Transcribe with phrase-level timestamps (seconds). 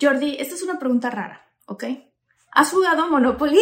[0.00, 1.84] Jordi, esta es una pregunta rara, ¿ok?
[2.52, 3.60] ¿Has jugado Monopoly?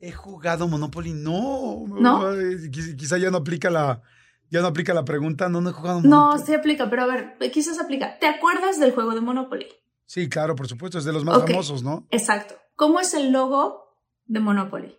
[0.00, 1.84] He jugado Monopoly, no.
[1.88, 2.24] ¿No?
[2.70, 4.02] Quizá ya no aplica la,
[4.50, 5.48] ya no aplica la pregunta.
[5.48, 6.42] No, no he jugado No, Monopoly.
[6.46, 8.18] sí aplica, pero a ver, quizás aplica.
[8.18, 9.66] ¿Te acuerdas del juego de Monopoly?
[10.04, 12.06] Sí, claro, por supuesto, es de los más famosos, ¿no?
[12.10, 12.54] Exacto.
[12.76, 14.96] ¿Cómo es el logo de Monopoly?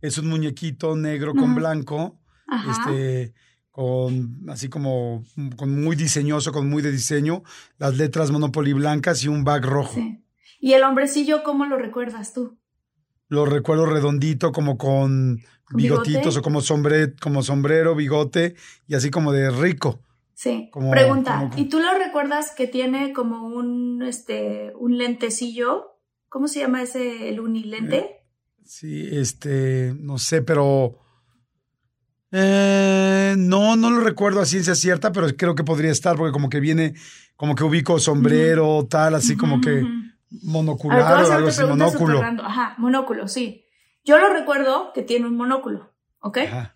[0.00, 2.70] Es un muñequito negro con blanco, Ajá.
[2.90, 3.34] este,
[3.82, 5.22] con así como
[5.56, 7.44] con muy diseñoso, con muy de diseño,
[7.78, 9.94] las letras Monopoly blancas y un back rojo.
[9.94, 10.18] Sí.
[10.58, 12.58] ¿Y el hombrecillo cómo lo recuerdas tú?
[13.28, 16.38] Lo recuerdo redondito, como con ¿Con bigotitos bigote?
[16.40, 18.56] o como sombre, como sombrero, bigote
[18.88, 20.00] y así como de rico.
[20.34, 20.68] Sí.
[20.72, 26.00] Como- Pregunta, como- ¿y tú lo recuerdas que tiene como un, este, un lentecillo?
[26.28, 28.24] ¿Cómo se llama ese, el unilente?
[28.64, 30.98] Sí, este, no sé, pero
[32.30, 36.48] eh, no, no lo recuerdo a ciencia cierta, pero creo que podría estar porque como
[36.48, 36.94] que viene,
[37.36, 39.86] como que ubico sombrero, tal, así como que ujú.
[39.86, 42.22] A ver, monocular o algo así, monóculo.
[42.22, 43.64] Ajá, monóculo, sí.
[44.04, 45.90] Yo lo recuerdo que tiene un monóculo,
[46.20, 46.38] ¿ok?
[46.38, 46.74] Ajá.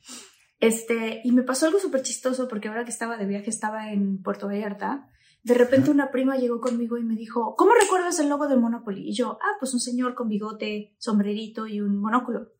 [0.62, 4.22] Este, y me pasó algo súper chistoso porque ahora que estaba de viaje, estaba en
[4.22, 5.08] Puerto Vallarta.
[5.42, 9.08] De repente una prima llegó conmigo y me dijo, ¿cómo recuerdas el logo de Monopoly?
[9.08, 12.52] Y yo, ah, pues un señor con bigote, sombrerito y un monóculo.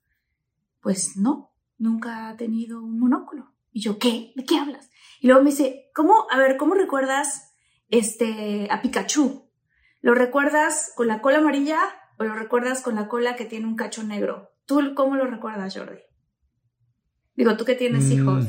[0.80, 1.51] Pues no,
[1.82, 3.52] nunca ha tenido un monóculo.
[3.72, 4.32] Y yo, ¿qué?
[4.36, 4.90] ¿De qué hablas?
[5.20, 7.54] Y luego me dice, ¿cómo, a ver, ¿cómo recuerdas
[7.88, 9.50] este, a Pikachu?
[10.00, 11.80] ¿Lo recuerdas con la cola amarilla
[12.18, 14.50] o lo recuerdas con la cola que tiene un cacho negro?
[14.66, 16.00] ¿Tú cómo lo recuerdas, Jordi?
[17.34, 18.46] Digo, tú que tienes Mm, hijos.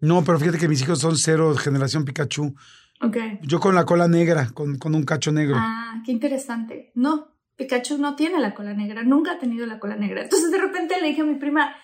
[0.00, 2.54] No, pero fíjate que mis hijos son cero generación Pikachu.
[3.00, 3.16] ok.
[3.42, 5.56] Yo con la cola negra, con, con un cacho negro.
[5.58, 6.92] Ah, qué interesante.
[6.94, 10.22] No, Pikachu no tiene la cola negra, nunca ha tenido la cola negra.
[10.22, 11.74] Entonces de repente le dije a mi prima,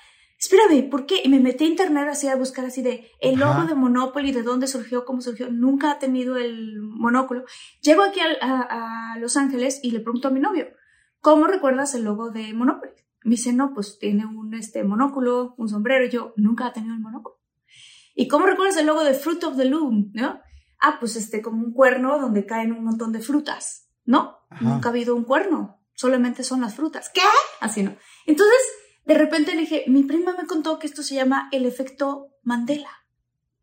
[0.42, 1.20] espérame, ¿por qué?
[1.22, 3.66] Y me metí a internet así a buscar así de el logo Ajá.
[3.66, 5.50] de Monopoly, de dónde surgió, cómo surgió.
[5.50, 7.44] Nunca ha tenido el monóculo.
[7.80, 10.66] Llego aquí a, a Los Ángeles y le pregunto a mi novio,
[11.20, 12.92] ¿cómo recuerdas el logo de Monopoly?
[13.25, 16.04] Me dice, no, pues tiene un este, monóculo, un sombrero.
[16.04, 17.36] Y yo, nunca ha tenido el monóculo.
[18.16, 20.10] ¿Y cómo recuerdas el logo de Fruit of the Loom?
[20.12, 20.41] ¿No?
[20.80, 23.88] Ah, pues este, como un cuerno donde caen un montón de frutas.
[24.04, 24.64] No, Ajá.
[24.64, 25.78] nunca ha habido un cuerno.
[25.94, 27.10] Solamente son las frutas.
[27.14, 27.20] ¿Qué?
[27.60, 27.94] Así no.
[28.26, 28.59] Entonces,
[29.05, 32.91] de repente le dije, mi prima me contó que esto se llama el efecto Mandela.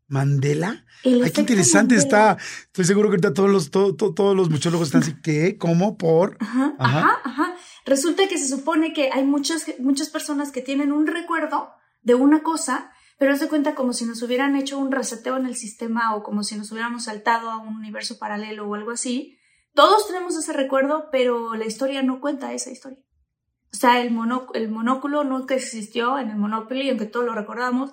[0.08, 0.84] ¿Mandela?
[1.04, 2.32] El Ay, qué interesante Mandela.
[2.32, 2.44] está.
[2.66, 5.56] Estoy seguro que ahorita todos los, to- to- todos los muchólogos están así, ¿qué?
[5.56, 5.96] ¿Cómo?
[5.96, 6.36] ¿Por?
[6.40, 6.98] Ajá, Ajá.
[6.98, 7.54] ajá, ajá.
[7.86, 11.70] Resulta que se supone que hay muchas, muchas personas que tienen un recuerdo
[12.02, 15.54] de una cosa, pero se cuenta como si nos hubieran hecho un reseteo en el
[15.54, 19.36] sistema o como si nos hubiéramos saltado a un universo paralelo o algo así.
[19.74, 22.98] Todos tenemos ese recuerdo, pero la historia no cuenta esa historia.
[23.72, 27.90] O sea, el, mono- el monóculo nunca existió en el Monopoly, aunque todos lo recordamos.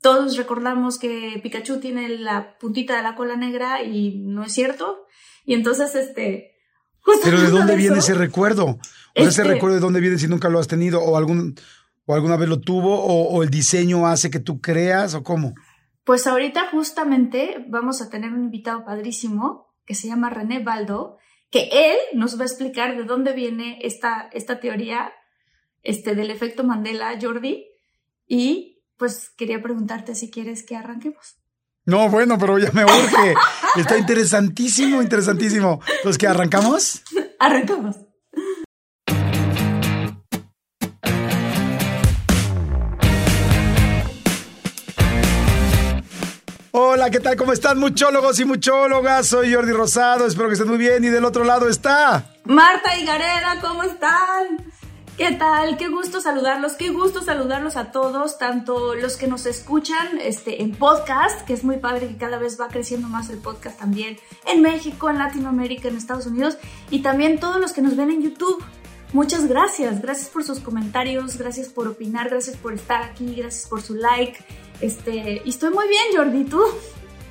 [0.00, 5.06] Todos recordamos que Pikachu tiene la puntita de la cola negra y no es cierto.
[5.44, 6.52] Y entonces, este...
[7.22, 8.64] Pero ¿de dónde viene ese recuerdo?
[8.66, 8.82] O sea,
[9.14, 11.54] ese Este- recuerdo de dónde viene si nunca lo has tenido o algún
[12.06, 15.54] o alguna vez lo tuvo o, o el diseño hace que tú creas o cómo.
[16.04, 21.16] Pues ahorita justamente vamos a tener un invitado padrísimo que se llama René Baldo,
[21.54, 25.12] que él nos va a explicar de dónde viene esta, esta teoría
[25.84, 27.64] este, del efecto Mandela, Jordi.
[28.26, 31.36] Y pues quería preguntarte si quieres que arranquemos.
[31.84, 33.34] No, bueno, pero ya me urge.
[33.76, 35.78] Está interesantísimo, interesantísimo.
[35.98, 37.04] Entonces, ¿qué arrancamos?
[37.38, 37.98] Arrancamos.
[47.10, 47.36] ¿Qué tal?
[47.36, 49.26] ¿Cómo están, muchólogos y muchólogas?
[49.26, 51.04] Soy Jordi Rosado, espero que estén muy bien.
[51.04, 52.24] Y del otro lado está.
[52.44, 53.06] Marta y
[53.60, 54.72] ¿cómo están?
[55.18, 55.76] ¿Qué tal?
[55.76, 60.72] Qué gusto saludarlos, qué gusto saludarlos a todos, tanto los que nos escuchan este, en
[60.72, 64.16] podcast, que es muy padre que cada vez va creciendo más el podcast también
[64.46, 66.56] en México, en Latinoamérica, en Estados Unidos,
[66.90, 68.64] y también todos los que nos ven en YouTube.
[69.14, 73.80] Muchas gracias, gracias por sus comentarios, gracias por opinar, gracias por estar aquí, gracias por
[73.80, 74.36] su like.
[74.80, 76.60] Este, y estoy muy bien, Jordi, ¿tú?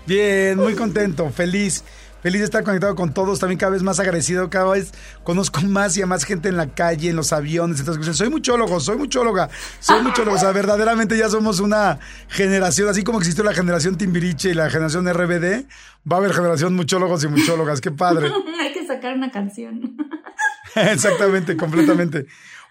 [0.08, 1.84] Bien, muy contento, feliz.
[2.22, 4.94] Feliz de estar conectado con todos, también cada vez más agradecido, cada vez
[5.26, 8.80] conozco más y a más gente en la calle, en los aviones, entonces soy muchólogo,
[8.80, 9.50] soy muchóloga,
[9.82, 14.52] soy muchólogo, o sea, verdaderamente ya somos una generación, así como existió la generación Timbiriche
[14.52, 15.66] y la generación RBD,
[16.10, 18.32] va a haber generación muchólogos y muchólogas, qué padre.
[18.62, 19.98] Hay que sacar una canción.
[20.92, 22.26] Exactamente, completamente.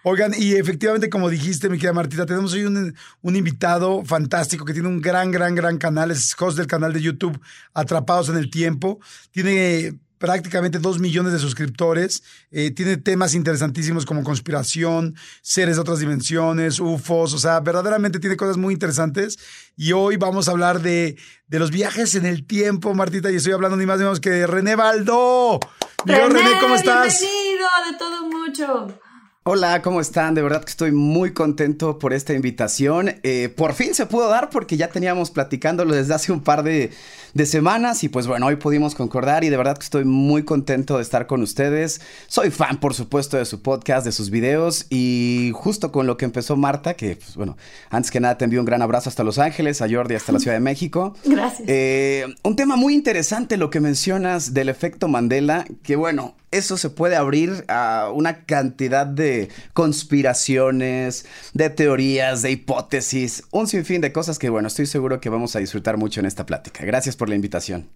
[0.05, 4.73] Oigan, y efectivamente, como dijiste, mi querida Martita, tenemos hoy un, un, invitado fantástico que
[4.73, 7.39] tiene un gran, gran, gran canal, es host del canal de YouTube
[7.73, 8.99] Atrapados en el Tiempo.
[9.31, 12.23] Tiene prácticamente dos millones de suscriptores.
[12.49, 18.37] Eh, tiene temas interesantísimos como conspiración, seres de otras dimensiones, UFOs, o sea, verdaderamente tiene
[18.37, 19.37] cosas muy interesantes.
[19.75, 21.17] Y hoy vamos a hablar de,
[21.47, 24.29] de los viajes en el tiempo, Martita, y estoy hablando ni más ni menos que
[24.29, 25.59] de René Baldo.
[26.05, 27.19] René, René, ¿cómo estás?
[27.19, 28.99] Bienvenido, de todo mucho.
[29.45, 30.35] Hola, ¿cómo están?
[30.35, 33.19] De verdad que estoy muy contento por esta invitación.
[33.23, 36.93] Eh, por fin se pudo dar porque ya teníamos platicándolo desde hace un par de,
[37.33, 40.97] de, semanas y pues bueno, hoy pudimos concordar y de verdad que estoy muy contento
[40.97, 42.01] de estar con ustedes.
[42.27, 46.25] Soy fan, por supuesto, de su podcast, de sus videos y justo con lo que
[46.25, 47.57] empezó Marta, que pues bueno,
[47.89, 50.39] antes que nada te envío un gran abrazo hasta Los Ángeles, a Jordi hasta la
[50.39, 51.15] Ciudad de México.
[51.25, 51.67] Gracias.
[51.67, 56.89] Eh, un tema muy interesante lo que mencionas del efecto Mandela, que bueno, eso se
[56.89, 64.37] puede abrir a una cantidad de conspiraciones, de teorías, de hipótesis, un sinfín de cosas
[64.37, 66.85] que, bueno, estoy seguro que vamos a disfrutar mucho en esta plática.
[66.85, 67.89] Gracias por la invitación.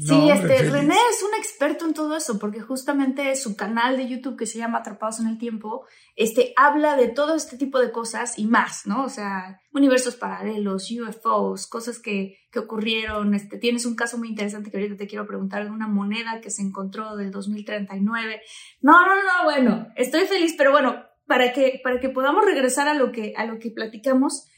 [0.00, 4.38] Sí, este, René es un experto en todo eso, porque justamente su canal de YouTube
[4.38, 5.84] que se llama Atrapados en el Tiempo,
[6.16, 9.04] este, habla de todo este tipo de cosas y más, ¿no?
[9.04, 13.34] O sea, universos paralelos, UFOs, cosas que, que ocurrieron.
[13.34, 16.50] Este, tienes un caso muy interesante que ahorita te quiero preguntar de una moneda que
[16.50, 18.40] se encontró del 2039.
[18.80, 20.96] No, no, no, bueno, estoy feliz, pero bueno,
[21.26, 24.48] para que, para que podamos regresar a lo que, a lo que platicamos,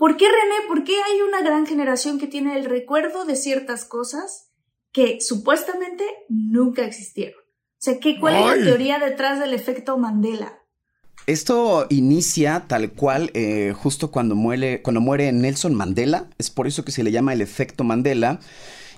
[0.00, 0.66] ¿por qué René?
[0.66, 4.50] ¿Por qué hay una gran generación que tiene el recuerdo de ciertas cosas?
[4.92, 7.38] que supuestamente nunca existieron.
[7.40, 10.58] O sea, ¿qué, ¿cuál es la teoría detrás del efecto Mandela?
[11.26, 16.28] Esto inicia tal cual eh, justo cuando muere, cuando muere Nelson Mandela.
[16.38, 18.40] Es por eso que se le llama el efecto Mandela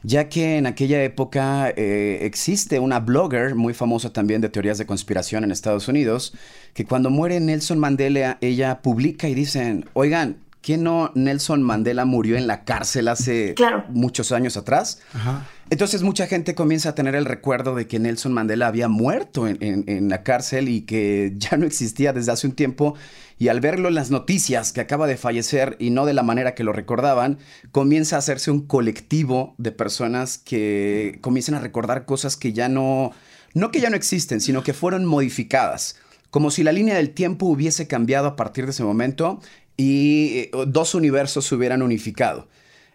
[0.04, 4.84] ya que en aquella época eh, existe una blogger muy famosa también de teorías de
[4.84, 6.34] conspiración en Estados Unidos,
[6.75, 12.37] que cuando muere Nelson Mandela, ella publica y dicen, oigan, ¿quién no Nelson Mandela murió
[12.37, 13.55] en la cárcel hace
[13.91, 15.00] muchos años atrás?
[15.12, 15.47] Ajá.
[15.73, 20.09] Entonces mucha gente comienza a tener el recuerdo de que Nelson Mandela había muerto en,
[20.11, 22.94] la cárcel y que ya no existía desde hace un tiempo.
[23.38, 26.55] Y al verlo en las noticias que acaba de fallecer y no de la manera
[26.55, 27.38] que lo recordaban,
[27.70, 33.12] comienza a hacerse un colectivo de personas que comienzan a recordar cosas que ya no,
[33.55, 35.97] no que ya no existen, sino que fueron modificadas.
[36.29, 39.41] Como si la línea del tiempo hubiese cambiado a partir de ese momento
[39.77, 42.49] y eh, dos universos se hubieran unificado.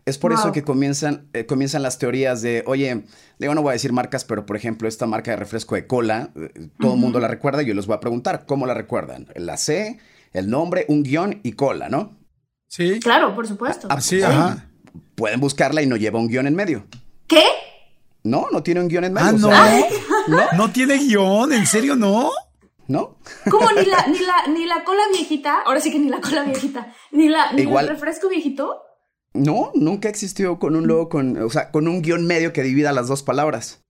[0.08, 3.04] Es por eso que comienzan, eh, comienzan las teorías de, oye,
[3.40, 6.32] digo, no voy a decir marcas, pero por ejemplo, esta marca de refresco de cola,
[6.38, 9.28] eh, todo el mundo la recuerda y yo les voy a preguntar, ¿cómo la recuerdan?
[9.36, 10.00] La C,
[10.32, 12.18] el nombre, un guion y cola, ¿no?
[12.70, 13.02] Sí.
[13.02, 13.90] Claro, por supuesto.
[13.92, 14.70] Ah, sí, ajá.
[15.16, 16.88] Pueden buscarla y no lleva un guion en medio.
[17.28, 17.44] ¿Qué?
[18.24, 19.28] No, no tiene un guion en medio.
[19.28, 20.38] Ah, no.
[20.38, 20.44] no.
[20.56, 21.52] ¿No tiene guion?
[21.52, 22.32] ¿En serio no?
[22.88, 23.18] ¿No?
[23.50, 23.70] ¿Cómo?
[23.72, 25.62] ¿Ni la, ni la, ni la cola viejita?
[25.62, 26.94] Ahora sí que ni la cola viejita.
[27.12, 28.82] ¿Ni, la, ni el refresco viejito?
[29.34, 32.92] No, nunca existió con un logo con, o sea, con un guion medio que divida
[32.94, 33.84] las dos palabras.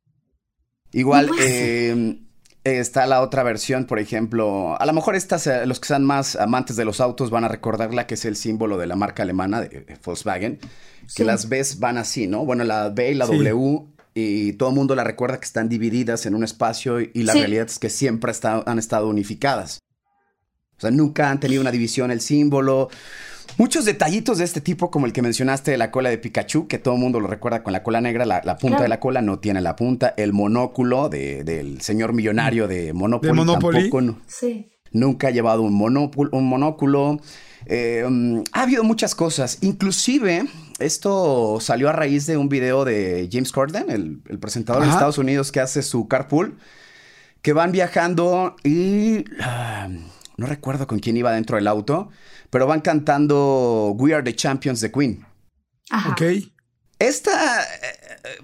[0.91, 2.17] Igual eh,
[2.63, 6.75] está la otra versión, por ejemplo, a lo mejor estas, los que sean más amantes
[6.75, 9.97] de los autos van a recordarla que es el símbolo de la marca alemana de,
[10.03, 10.59] Volkswagen,
[11.15, 12.45] que las Bs van así, ¿no?
[12.45, 13.87] Bueno, la B y la W
[14.19, 17.67] y todo el mundo la recuerda que están divididas en un espacio y la realidad
[17.67, 19.79] es que siempre han estado unificadas.
[20.77, 22.89] O sea, nunca han tenido una división el símbolo.
[23.57, 26.79] Muchos detallitos de este tipo, como el que mencionaste de la cola de Pikachu, que
[26.79, 29.37] todo el mundo lo recuerda con la cola negra, la, punta de la cola no
[29.37, 34.71] tiene la punta, el monóculo del señor millonario de Monopoly, tampoco sí.
[34.91, 35.73] nunca ha llevado un,
[36.31, 37.19] un monóculo.
[37.65, 40.45] Eh, um, ha habido muchas cosas, inclusive
[40.79, 45.51] esto salió a raíz de un video de James Corden, el, presentador de Estados Unidos
[45.51, 46.57] que hace su carpool,
[47.41, 49.89] que van viajando y ah,
[50.37, 52.09] no recuerdo con quién iba dentro del auto
[52.49, 55.25] pero van cantando We Are the Champions de Queen.
[55.89, 56.11] Ajá.
[56.11, 56.21] Ok.
[56.99, 57.63] Esta,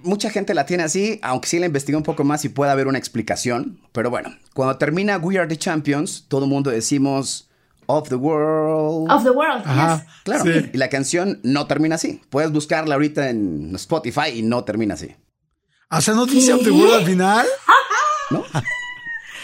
[0.03, 2.87] mucha gente la tiene así, aunque sí la investigué un poco más y puede haber
[2.87, 3.81] una explicación.
[3.91, 7.49] Pero bueno, cuando termina We Are the Champions, todo el mundo decimos
[7.87, 9.11] Of the World.
[9.11, 9.97] Of the World, Ajá.
[9.97, 10.07] yes.
[10.23, 10.69] Claro, Sí.
[10.73, 12.21] y la canción no termina así.
[12.29, 15.15] Puedes buscarla ahorita en Spotify y no termina así.
[15.91, 16.53] O sea, ¿no dice.
[16.53, 17.45] Of the World al final?
[18.31, 18.43] ¿no?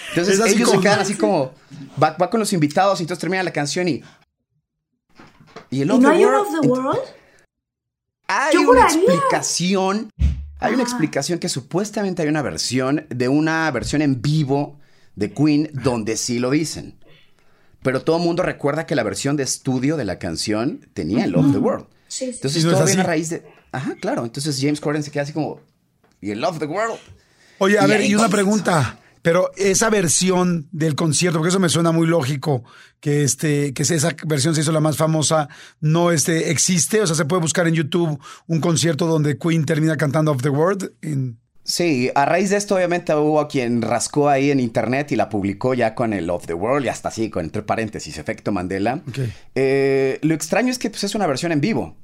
[0.10, 1.53] Entonces ellos como- se quedan así como,
[2.01, 4.01] va, va con los invitados y entonces termina la canción y...
[5.69, 7.00] Y el ¿Y Of no the hay un World, Of the World?
[8.27, 8.98] Hay Yo una juraría.
[8.98, 10.10] explicación,
[10.60, 10.86] hay una Ah.
[10.88, 14.79] explicación que supuestamente hay una versión de una versión en vivo
[15.15, 16.99] de Queen donde sí lo dicen.
[17.81, 21.36] Pero todo el mundo recuerda que la versión de estudio de la canción tenía el
[21.36, 21.86] Of the World.
[22.07, 22.31] Sí, sí.
[22.36, 23.43] Entonces no todo viene a raíz de...
[23.71, 24.25] Ajá, claro.
[24.25, 25.62] Entonces James Corden se queda así como...
[26.21, 26.98] ¿Y el Love the World?
[27.59, 28.29] Oye, a Y ver, y una comienza.
[28.29, 29.00] pregunta.
[29.21, 32.63] Pero esa versión del concierto, porque eso me suena muy lógico,
[33.00, 35.48] que este, que esa versión se hizo la más famosa,
[35.81, 39.95] no este, existe, o sea, se puede buscar en YouTube un concierto donde Queen termina
[39.98, 40.91] cantando Of the World.
[41.01, 45.30] en- Sí, a raíz de esto obviamente hubo quien rascó ahí en internet y la
[45.30, 49.01] publicó ya con el Of the World y hasta así, con entre paréntesis, efecto Mandela.
[49.54, 51.96] Eh, lo extraño es que pues, es una versión en vivo.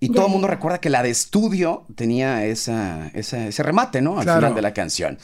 [0.00, 4.18] Y todo el mundo recuerda que la de estudio tenía esa, esa- ese remate, ¿no?
[4.18, 4.40] Al Claro.
[4.42, 5.18] final de la canción.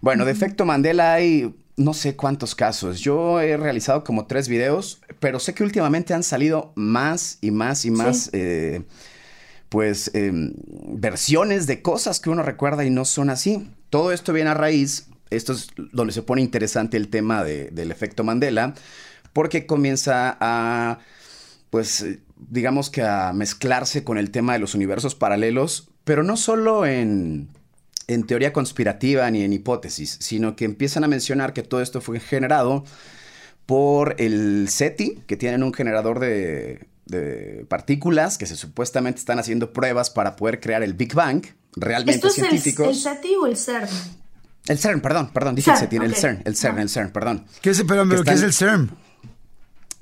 [0.00, 3.00] Bueno, de efecto Mandela hay no sé cuántos casos.
[3.00, 7.84] Yo he realizado como tres videos, pero sé que últimamente han salido más y más
[7.84, 8.82] y más, eh,
[9.72, 13.70] pues, eh, versiones de cosas que uno recuerda y no son así.
[13.88, 17.90] Todo esto viene a raíz, esto es donde se pone interesante el tema de- del
[17.90, 18.74] efecto Mandela,
[19.32, 20.98] porque comienza a,
[21.70, 22.04] pues,
[22.36, 27.48] digamos que a mezclarse con el tema de los universos paralelos, pero no solo en,
[28.08, 32.20] en teoría conspirativa ni en hipótesis, sino que empiezan a mencionar que todo esto fue
[32.20, 32.84] generado
[33.64, 39.72] por el SETI, que tienen un generador de, de partículas que se supuestamente están haciendo
[39.72, 41.44] pruebas para poder crear el Big Bang,
[41.76, 42.88] realmente ¿Esto es el, científicos.
[42.88, 43.88] el SETI o el CERN?
[44.66, 46.16] El CERN, perdón, perdón, dije el CERN, el ok.
[46.18, 47.44] CERN, el CERN, el CERN, perdón.
[47.60, 48.90] ¿Qué es, pero, pero, ¿qué es el CERN?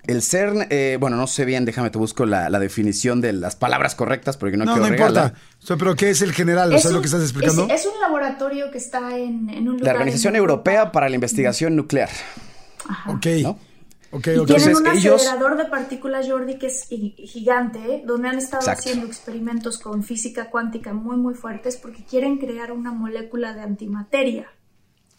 [0.06, 3.54] El CERN, eh, bueno, no sé bien, déjame te busco la, la definición de las
[3.54, 5.20] palabras correctas porque no, No, quiero no regarla.
[5.26, 5.44] importa.
[5.62, 6.72] O sea, pero ¿qué es el general?
[6.72, 7.66] ¿O Es sea, lo un- que estás explicando?
[7.68, 9.82] Es, es un laboratorio que está en, en un lugar.
[9.84, 12.08] La Organización en Europea para la Investigación Nuclear,
[12.88, 13.10] Ajá.
[13.12, 13.26] Ok.
[13.42, 13.58] ¿no?
[14.12, 14.46] Ok, Y ok.
[14.46, 18.02] tienen Entonces, un ellos- acelerador de partículas, Jordi, que es gi- gigante, ¿eh?
[18.04, 18.80] donde han estado Exacto.
[18.80, 24.48] haciendo experimentos con física cuántica muy, muy fuertes porque quieren crear una molécula de antimateria.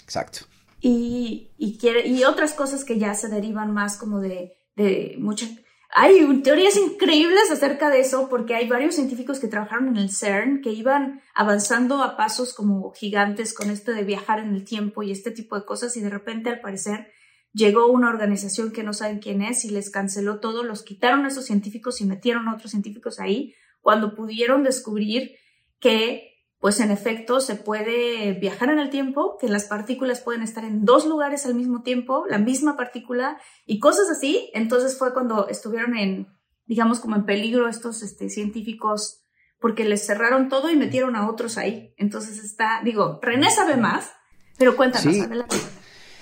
[0.04, 0.42] Exacto.
[0.82, 5.46] Y, y, quiere, y otras cosas que ya se derivan más como de, de mucha...
[5.94, 10.62] Hay teorías increíbles acerca de eso porque hay varios científicos que trabajaron en el CERN
[10.62, 15.12] que iban avanzando a pasos como gigantes con esto de viajar en el tiempo y
[15.12, 17.12] este tipo de cosas y de repente al parecer
[17.54, 21.28] llegó una organización que no saben quién es y les canceló todo, los quitaron a
[21.28, 25.36] esos científicos y metieron a otros científicos ahí cuando pudieron descubrir
[25.80, 26.28] que
[26.60, 30.86] pues en efecto se puede viajar en el tiempo, que las partículas pueden estar en
[30.86, 34.52] dos lugares al mismo tiempo, la misma partícula y cosas así.
[34.54, 36.28] Entonces fue cuando estuvieron en,
[36.68, 39.24] digamos, como en peligro estos este, científicos
[39.60, 41.96] porque les cerraron todo y metieron a otros ahí.
[41.98, 44.12] Entonces está, digo, René sabe más,
[44.60, 45.20] pero cuéntanos, Sí.
[45.20, 45.58] adelante.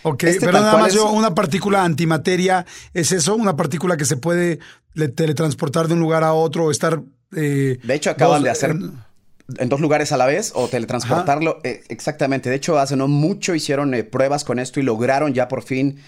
[0.04, 3.36] Ok, Este pero nada más es- yo, una partícula antimateria, ¿es eso?
[3.36, 4.60] ¿Una partícula que se puede
[4.94, 7.02] le- teletransportar de un lugar a otro o estar...
[7.36, 11.60] eh, De hecho, acaban dos- de hacer en- dos lugares a la vez o teletransportarlo.
[11.64, 12.50] eh, exactamente.
[12.50, 16.00] De hecho, hace no mucho hicieron eh, pruebas con esto y lograron ya por fin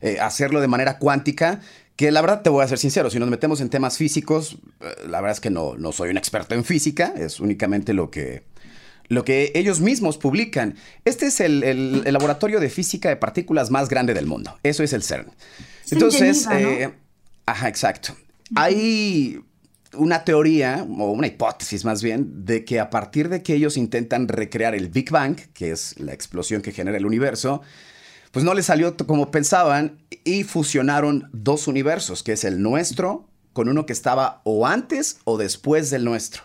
[0.00, 1.60] eh, hacerlo de manera cuántica.
[1.96, 4.58] Que la verdad te voy a ser sincero, si nos metemos en temas físicos,
[5.08, 8.44] la verdad es que no, no soy un experto en física, es únicamente lo que,
[9.08, 10.74] lo que ellos mismos publican.
[11.04, 14.58] Este es el, el- el laboratorio de física de partículas más grande del mundo.
[14.62, 15.28] Eso es el CERN.
[15.84, 16.52] Es en Entonces, ¿no?
[16.58, 16.94] eh,
[17.46, 18.14] ajá, exacto.
[18.54, 19.40] Hay
[19.94, 24.28] una teoría, o una hipótesis más bien, de que a partir de que ellos intentan
[24.28, 27.62] recrear el Big Bang, que es la explosión que genera el universo,
[28.30, 33.68] pues no les salió como pensaban y fusionaron dos universos, que es el nuestro con
[33.70, 36.42] uno que estaba o antes o después del nuestro.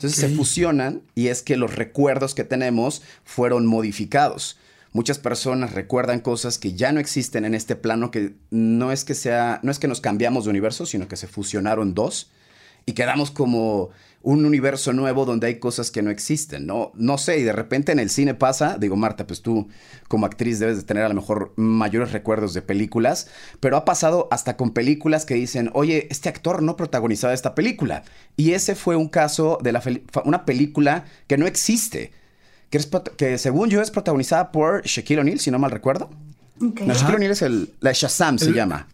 [0.00, 4.56] Entonces se fusionan y es que los recuerdos que tenemos fueron modificados.
[4.94, 9.14] Muchas personas recuerdan cosas que ya no existen en este plano, que no es que
[9.14, 12.30] sea, no es que nos cambiamos de universo, sino que se fusionaron dos
[12.86, 13.90] y quedamos como
[14.22, 16.92] un universo nuevo donde hay cosas que no existen, ¿no?
[16.94, 19.68] No sé, y de repente en el cine pasa, digo, Marta, pues tú
[20.08, 23.28] como actriz debes de tener a lo mejor mayores recuerdos de películas,
[23.60, 28.02] pero ha pasado hasta con películas que dicen, oye, este actor no protagonizaba esta película.
[28.36, 29.82] Y ese fue un caso de la
[30.24, 32.12] una película que no existe,
[32.68, 36.10] que, es que según yo es protagonizada por Shaquille O'Neal, si no mal recuerdo.
[36.58, 38.86] No, Shaquille O'Neal es el, la Shazam se El- llama.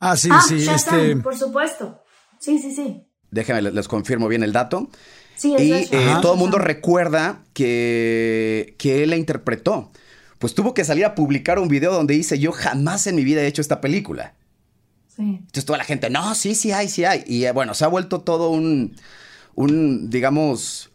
[0.00, 1.16] Ah, sí, ah, sí, Shazam, este...
[1.16, 2.02] por supuesto.
[2.40, 3.04] Sí, sí, sí.
[3.30, 4.88] Déjenme, les, les confirmo bien el dato.
[5.36, 9.90] Sí, es y eh, todo el mundo recuerda que, que él la interpretó.
[10.38, 13.42] Pues tuvo que salir a publicar un video donde dice, yo jamás en mi vida
[13.42, 14.34] he hecho esta película.
[15.14, 15.22] Sí.
[15.22, 17.24] Entonces toda la gente, no, sí, sí hay, sí hay.
[17.26, 18.94] Y eh, bueno, se ha vuelto todo un,
[19.54, 20.90] un digamos,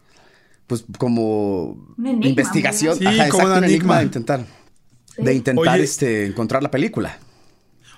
[0.68, 2.98] pues como enigma, investigación.
[2.98, 3.98] Sí, Ajá, como exacto, un un enigma enigma.
[4.00, 4.46] de intentar,
[5.16, 5.22] Sí.
[5.24, 5.84] de intentar Oye.
[5.84, 7.18] este, encontrar la película.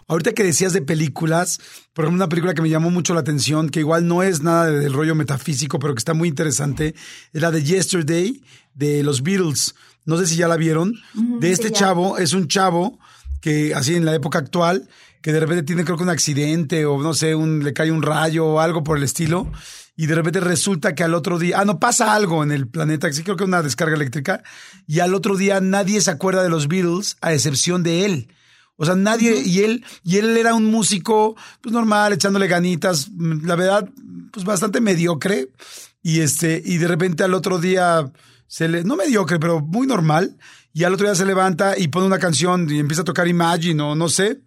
[0.07, 1.59] Ahorita que decías de películas,
[1.93, 4.67] por ejemplo, una película que me llamó mucho la atención, que igual no es nada
[4.67, 6.93] de- del rollo metafísico, pero que está muy interesante,
[7.33, 8.41] es la de Yesterday
[8.75, 9.73] de los Beatles.
[10.05, 10.93] No sé si ya la vieron.
[11.39, 12.99] de este sí, chavo, es un chavo
[13.41, 14.87] que así en la época actual,
[15.21, 18.03] que de repente tiene creo que un accidente o no sé, un, le cae un
[18.03, 19.51] rayo o algo por el estilo.
[19.97, 23.11] Y de repente resulta que al otro día, ah, no, pasa algo en el planeta,
[23.13, 24.43] sí creo que una descarga eléctrica,
[24.85, 28.27] y al otro día nadie se acuerda de los Beatles a excepción de él.
[28.77, 33.55] O sea, nadie, y él, y él era un músico, pues normal, echándole ganitas, la
[33.55, 33.89] verdad,
[34.31, 35.49] pues bastante mediocre.
[36.01, 38.11] Y este, y de repente al otro día
[38.47, 40.37] se le, no mediocre, pero muy normal.
[40.73, 43.81] Y al otro día se levanta y pone una canción y empieza a tocar Imagine
[43.81, 44.41] o no sé.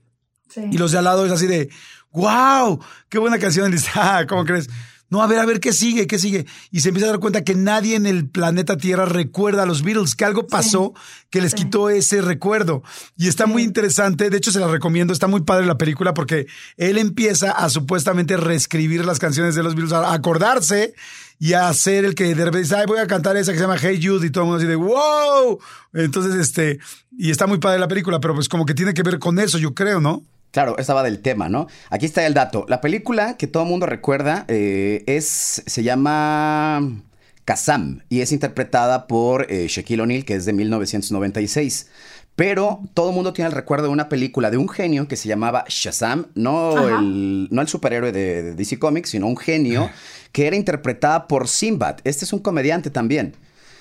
[0.49, 0.61] Sí.
[0.71, 1.71] Y los de al lado es así de,
[2.13, 3.71] wow, qué buena canción.
[3.71, 4.69] Y dice, ah, ¿cómo crees?
[5.11, 6.07] No, a ver, a ver, ¿qué sigue?
[6.07, 6.45] ¿Qué sigue?
[6.71, 9.83] Y se empieza a dar cuenta que nadie en el planeta Tierra recuerda a los
[9.83, 10.93] Beatles, que algo pasó
[11.31, 11.59] que les Sí.
[11.59, 12.83] quitó ese recuerdo.
[13.17, 16.47] Y está muy interesante, de hecho se la recomiendo, está muy padre la película porque
[16.77, 20.93] él empieza a supuestamente reescribir las canciones de los Beatles, a acordarse
[21.39, 23.65] y a ser el que de repente dice, ay, voy a cantar esa que se
[23.65, 25.59] llama Hey Jude y todo el mundo así de, wow.
[25.95, 26.81] Entonces, este,
[27.17, 29.57] y está muy padre la película, pero pues como que tiene que ver con eso,
[29.57, 30.23] yo creo, ¿no?
[30.51, 31.67] Claro, estaba del tema, ¿no?
[31.91, 32.65] Aquí está el dato.
[32.69, 37.03] La película que todo el mundo recuerda eh, es, se llama
[37.45, 41.89] Kazam y es interpretada por eh, Shaquille O'Neal, que es de 1996.
[42.35, 45.29] Pero todo el mundo tiene el recuerdo de una película de un genio que se
[45.29, 49.91] llamaba Shazam, no, el, no el superhéroe de, de DC Comics, sino un genio
[50.31, 51.97] que era interpretada por Sinbad.
[52.05, 53.35] Este es un comediante también.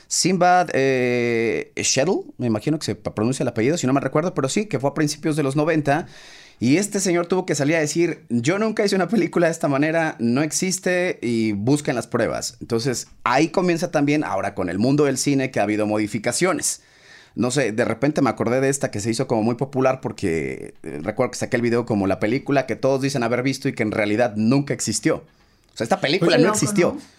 [0.08, 4.50] Sinbad eh, Shettle, me imagino que se pronuncia el apellido, si no me recuerdo, pero
[4.50, 6.08] sí, que fue a principios de los 90.
[6.60, 9.68] Y este señor tuvo que salir a decir, yo nunca hice una película de esta
[9.68, 12.58] manera, no existe y busquen las pruebas.
[12.62, 16.82] Entonces ahí comienza también ahora con el mundo del cine que ha habido modificaciones.
[17.36, 20.74] No sé, de repente me acordé de esta que se hizo como muy popular porque
[20.82, 23.74] eh, recuerdo que saqué el video como la película que todos dicen haber visto y
[23.74, 25.18] que en realidad nunca existió.
[25.18, 26.94] O sea, esta película no loco, existió.
[26.94, 27.17] ¿no?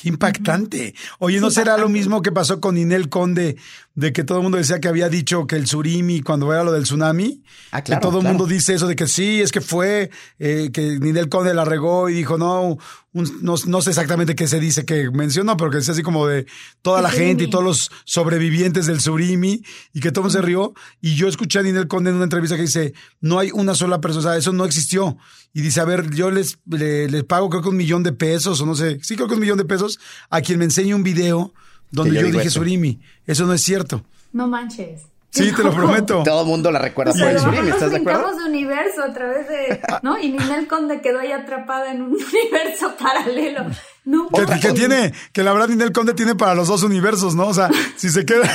[0.00, 0.94] Qué impactante.
[1.18, 3.56] Oye, ¿no será lo mismo que pasó con Inel Conde,
[3.94, 6.72] de que todo el mundo decía que había dicho que el surimi cuando era lo
[6.72, 7.42] del tsunami?
[7.70, 8.38] Ah, claro, Que todo el claro.
[8.38, 12.08] mundo dice eso de que sí, es que fue, eh, que Ninel Conde la regó
[12.08, 12.78] y dijo, no,
[13.12, 16.26] un- no, no sé exactamente qué se dice que mencionó, pero que decía así como
[16.26, 16.46] de
[16.82, 20.38] toda El la gente y todos los sobrevivientes del surimi y que todo el mundo
[20.40, 20.74] se rió.
[21.00, 24.00] Y yo escuché a Ninel Conde en una entrevista que dice, no hay una sola
[24.00, 25.16] persona, o sea, eso no existió.
[25.52, 28.60] Y dice, a ver, yo les, le- les pago creo que un millón de pesos
[28.60, 31.02] o no sé, sí creo que un millón de pesos a quien me enseñe un
[31.02, 31.52] video
[31.90, 32.60] donde yo dije eso.
[32.60, 33.00] surimi.
[33.26, 34.04] Eso no es cierto.
[34.32, 35.02] No manches.
[35.32, 36.22] Sí, te lo prometo.
[36.24, 38.00] Todo el mundo la recuerda por el mejor ¿estás de nos acuerdo?
[38.20, 39.80] brincamos de universo a través de.
[40.02, 40.18] ¿No?
[40.18, 43.66] Y Ninel Conde quedó ahí atrapada en un universo paralelo.
[44.04, 47.46] No Que, que tiene, que la verdad Ninel Conde tiene para los dos universos, ¿no?
[47.46, 48.50] O sea, si se queda,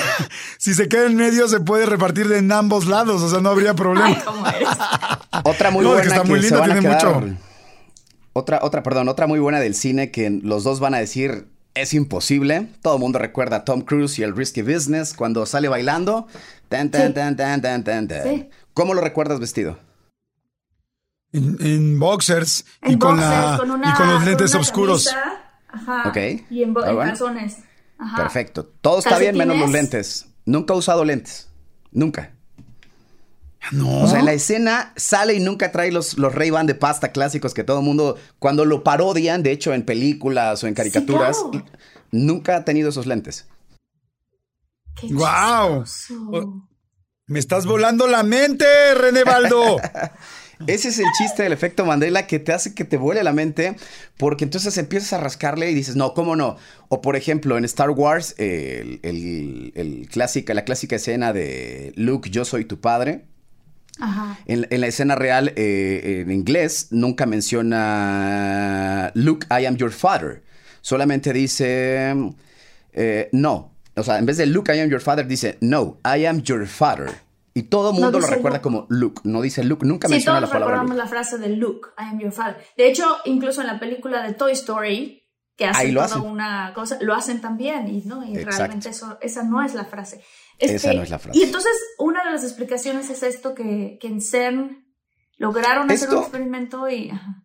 [0.57, 3.49] si se queda en medio se puede repartir de en ambos lados, o sea, no
[3.51, 4.23] habría Ay, problema.
[4.25, 4.67] cómo eres.
[5.45, 7.37] Otra muy No, de que buena está muy se linda, van a tiene quedar- mucho.
[8.33, 11.93] Otra, otra, perdón, otra muy buena del cine que los dos van a decir es
[11.93, 12.67] imposible.
[12.81, 16.27] Todo el mundo recuerda a Tom Cruise y el Risky Business cuando sale bailando.
[16.69, 17.13] Tan, tan, Sí.
[17.13, 18.23] tan, tan, tan, tan, tan.
[18.23, 18.49] Sí.
[18.73, 19.77] ¿Cómo lo recuerdas vestido?
[21.31, 24.51] En, en boxers y En con boxers, la con una- y con los con lentes
[24.51, 25.05] una oscuros.
[25.05, 26.09] camisa, Ajá.
[26.09, 26.17] Ok.
[26.49, 26.99] Y en, Ah, en bueno.
[27.11, 27.57] calzones.
[27.97, 28.17] Ajá.
[28.17, 28.65] Perfecto.
[28.81, 30.27] Todo está bien menos los lentes.
[30.45, 31.49] Nunca he usado lentes.
[31.91, 32.31] Nunca.
[33.71, 34.03] No.
[34.03, 37.53] O sea, en la escena sale y nunca trae los, los Ray-Ban de pasta clásicos
[37.53, 41.65] que todo el mundo, cuando lo parodian, de hecho en películas o en caricaturas, claro.
[42.11, 43.47] nunca ha tenido esos lentes.
[44.99, 46.63] Qué chistoso.
[47.27, 49.77] Me estás volando la mente, René Baldo.
[50.67, 53.75] Ese es el chiste del efecto Mandela que te hace que te vuele la mente
[54.15, 56.55] porque entonces empiezas a rascarle y dices, no, ¿cómo no?
[56.87, 62.29] O por ejemplo, en Star Wars, el, el- el clásica, la clásica escena de Luke,
[62.29, 63.25] yo soy tu padre.
[63.99, 64.39] Ajá.
[64.45, 70.41] En, en la escena real, eh, en inglés, nunca menciona Luke, I am your father.
[70.79, 72.13] Solamente dice
[72.93, 73.74] eh, no.
[73.95, 76.65] O sea, en vez de Luke, I am your father, dice no, I am your
[76.67, 77.09] father.
[77.53, 78.63] Y todo el No mundo lo dice recuerda Luke.
[78.63, 79.21] como Luke.
[79.23, 81.03] No dice Luke, nunca Sí, menciona todos la palabra recordamos Luke.
[81.05, 82.57] la frase de Luke, I am your father.
[82.75, 85.21] De hecho, incluso en la película de Toy Story,
[85.55, 86.29] que hacen lo toda hacen.
[86.29, 88.25] una cosa, lo hacen también, y, ¿no?
[88.25, 88.57] y Exacto.
[88.57, 90.21] realmente eso, esa no es la frase.
[90.59, 91.39] Este, Esa no es la frase.
[91.39, 94.85] Y entonces, una de las explicaciones es esto que, que en CERN
[95.37, 97.09] lograron hacer Esto- un experimento y...
[97.11, 97.44] ajá.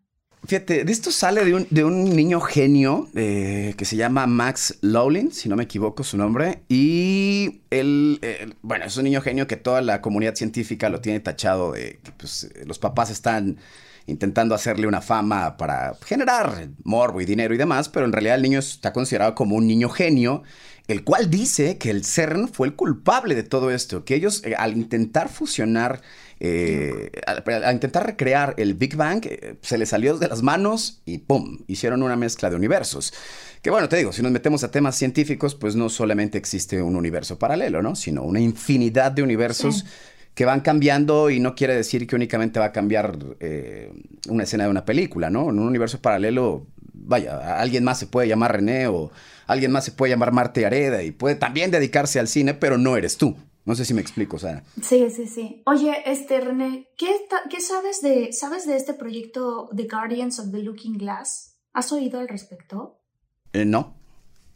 [0.51, 4.79] Fíjate, de esto sale de un, de un niño genio eh, que se llama Max
[4.81, 6.63] Lowlin, si no me equivoco su nombre.
[6.69, 11.21] Y él, eh, bueno, es un niño genio que toda la comunidad científica lo tiene
[11.21, 13.59] tachado de que pues, los papás están
[14.07, 18.43] intentando hacerle una fama para generar morbo y dinero y demás, pero en realidad el
[18.43, 20.43] niño está considerado como un niño genio,
[20.89, 24.57] el cual dice que el CERN fue el culpable de todo esto, que ellos eh,
[24.59, 26.01] al intentar fusionar,
[26.43, 31.19] eh, al, intentar recrear el Big Bang, eh, se les salió de las manos y
[31.19, 31.59] ¡pum!
[31.67, 33.13] Hicieron una mezcla de universos.
[33.61, 36.97] Que bueno, te digo, si nos metemos a temas científicos, pues no solamente existe un
[36.97, 37.95] universo paralelo, ¿no?
[37.95, 39.85] Sino una infinidad de universos
[40.35, 43.93] que van cambiando y no quiere decir que únicamente va a cambiar eh,
[44.29, 45.51] una escena de una película, ¿no?
[45.51, 49.11] En un universo paralelo, vaya, alguien más se puede llamar René o
[49.47, 52.97] alguien más se puede llamar Marte Areda y puede también dedicarse al cine, pero no
[52.97, 53.37] eres tú.
[53.65, 54.65] No sé si me explico, Sara.
[54.83, 55.63] Sí, sí, sí.
[55.67, 57.09] Oye, este, René, ¿qué,
[57.51, 61.59] ¿qué sabes de, sabes de este proyecto The Guardians of the Looking Glass?
[61.73, 62.99] ¿Has oído al respecto?
[63.53, 63.95] Eh, no.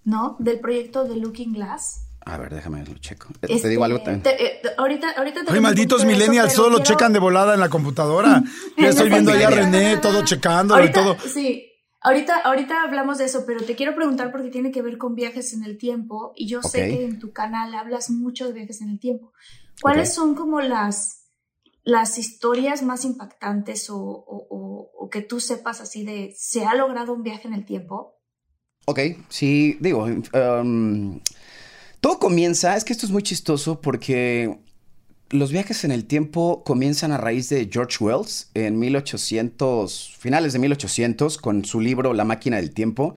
[0.05, 0.37] ¿No?
[0.39, 2.05] ¿Del proyecto The Looking Glass?
[2.27, 3.29] A ver, déjame lo checo.
[3.39, 4.23] te digo este, algo también.
[4.39, 8.43] Eh, ahorita, ahorita Ay, malditos millennials, solo checan de volada en la computadora.
[8.79, 11.17] ya estoy viendo allá a René, todo checando y todo.
[11.21, 11.74] Sí,
[12.05, 15.53] ahorita, ahorita hablamos de eso, pero te quiero preguntar porque tiene que ver con viajes
[15.53, 18.91] en el tiempo y yo sé que en tu canal hablas mucho de viajes en
[18.91, 19.33] el tiempo.
[19.83, 21.25] ¿Cuáles son como las,
[21.83, 27.23] las historias más impactantes o, o, que tú sepas así de, ¿se ha logrado un
[27.23, 28.17] viaje en el tiempo?
[28.87, 31.21] Ok, sí, digo, um,
[32.01, 34.59] todo comienza, es que esto es muy chistoso porque
[35.35, 40.59] los viajes en el tiempo comienzan a raíz de George Wells en 1800, finales de
[40.61, 43.17] 1800, con su libro La máquina del tiempo,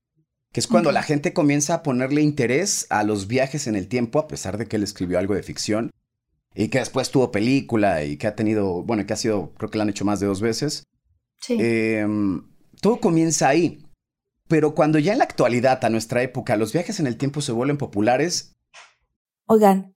[0.52, 4.20] que es cuando la gente comienza a ponerle interés a los viajes en el tiempo,
[4.20, 5.92] a pesar de que él escribió algo de ficción,
[6.56, 9.78] y que después tuvo película y que ha tenido, bueno, que ha sido, creo que
[9.78, 10.84] lo han hecho más de dos veces.
[11.40, 11.58] Sí.
[11.60, 12.48] Em,
[12.82, 13.86] todo comienza ahí.
[14.48, 17.52] Pero cuando ya en la actualidad, a nuestra época, los viajes en el tiempo se
[17.52, 18.58] vuelven populares,
[19.50, 19.96] Oigan,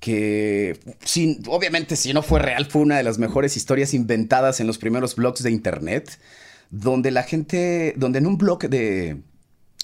[0.00, 4.66] que sin, obviamente si no fue real, fue una de las mejores historias inventadas en
[4.66, 6.18] los primeros blogs de Internet,
[6.70, 9.22] donde la gente, donde en un blog de,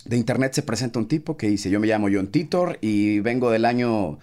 [0.04, 3.50] de Internet se presenta un tipo que dice, yo me llamo John Titor y vengo
[3.50, 4.18] del año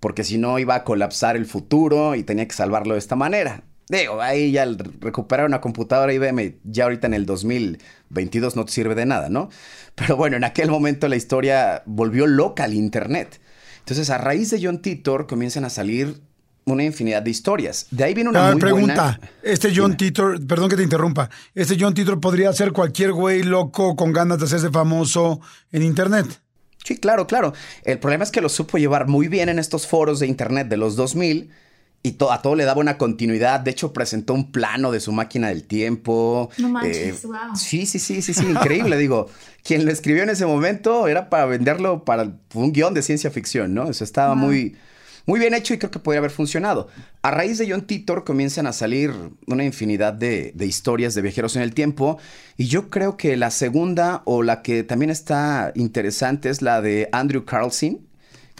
[0.00, 3.64] porque si no iba a colapsar el futuro y tenía que salvarlo de esta manera.
[3.88, 4.64] Digo, ahí ya
[5.00, 9.50] recuperar una computadora IBM ya ahorita en el 2022 no te sirve de nada, ¿no?
[9.94, 13.40] Pero bueno, en aquel momento la historia volvió loca al Internet.
[13.80, 16.22] Entonces, a raíz de John Titor comienzan a salir
[16.64, 17.86] una infinidad de historias.
[17.90, 19.18] De ahí viene una ah, muy pregunta.
[19.42, 23.96] Este John Titor, perdón que te interrumpa, este John Titor podría ser cualquier güey loco
[23.96, 25.40] con ganas de hacerse famoso
[25.72, 26.26] en internet.
[26.84, 27.52] Sí, claro, claro.
[27.84, 30.76] El problema es que lo supo llevar muy bien en estos foros de internet de
[30.76, 31.50] los 2000
[32.04, 33.60] y a todo le daba una continuidad.
[33.60, 36.50] De hecho, presentó un plano de su máquina del tiempo.
[36.58, 37.34] No manches, wow.
[37.34, 38.96] Eh, sí, sí, sí, sí, sí, increíble.
[38.96, 39.28] Digo,
[39.62, 43.72] quien lo escribió en ese momento era para venderlo para un guion de ciencia ficción,
[43.72, 43.88] ¿no?
[43.88, 44.76] Eso estaba muy
[45.26, 46.88] muy bien hecho y creo que podría haber funcionado.
[47.22, 49.12] A raíz de John Titor comienzan a salir
[49.46, 52.18] una infinidad de, historias de viajeros en el tiempo
[52.56, 57.08] y yo creo que la segunda o la que también está interesante es la de
[57.12, 58.00] Andrew Carlson,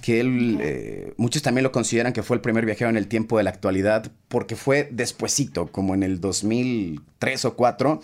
[0.00, 3.38] que él, eh, muchos también lo consideran que fue el primer viajero en el tiempo
[3.38, 8.00] de la actualidad, porque fue despuesito, como en el 2003 o 4.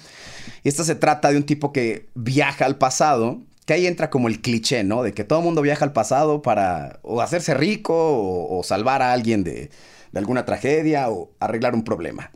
[0.62, 4.28] Y esta se trata de un tipo que viaja al pasado que ahí entra como
[4.28, 5.02] el cliché, ¿no?
[5.02, 9.12] De que todo el mundo viaja al pasado para o hacerse rico o, salvar a
[9.12, 9.68] alguien de,
[10.10, 12.30] de alguna tragedia o arreglar un problema.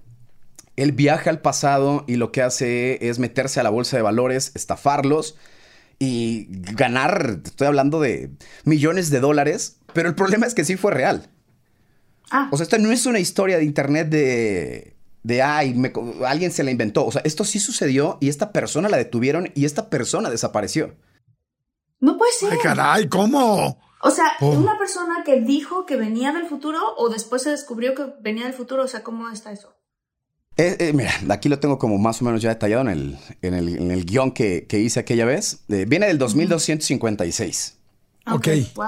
[0.77, 4.53] Él viaja al pasado y lo que hace es meterse a la bolsa de valores,
[4.55, 5.39] estafarlos
[5.99, 8.33] y ganar, estoy hablando de
[8.65, 11.31] millones de dólares, pero el problema es que sí fue real.
[12.31, 12.51] Ah.
[12.53, 15.83] O sea, esta no es una historia de internet de, de ay,
[16.27, 17.07] alguien se la inventó.
[17.07, 20.95] O sea, esto sí sucedió y esta persona la detuvieron y esta persona desapareció.
[22.03, 22.53] No puede ser.
[22.53, 23.79] Ay, caray, ¿cómo?
[24.01, 24.51] O sea, oh.
[24.51, 28.55] una persona que dijo que venía del futuro o después se descubrió que venía del
[28.55, 29.73] futuro, o sea, ¿cómo está eso?
[30.57, 33.55] Eh, eh, mira, aquí lo tengo como más o menos ya detallado en el, en
[33.55, 35.61] el, en el guion que, que, hice aquella vez.
[35.69, 37.79] viene del 2256.
[38.27, 38.49] Ok.
[38.75, 38.87] Wow.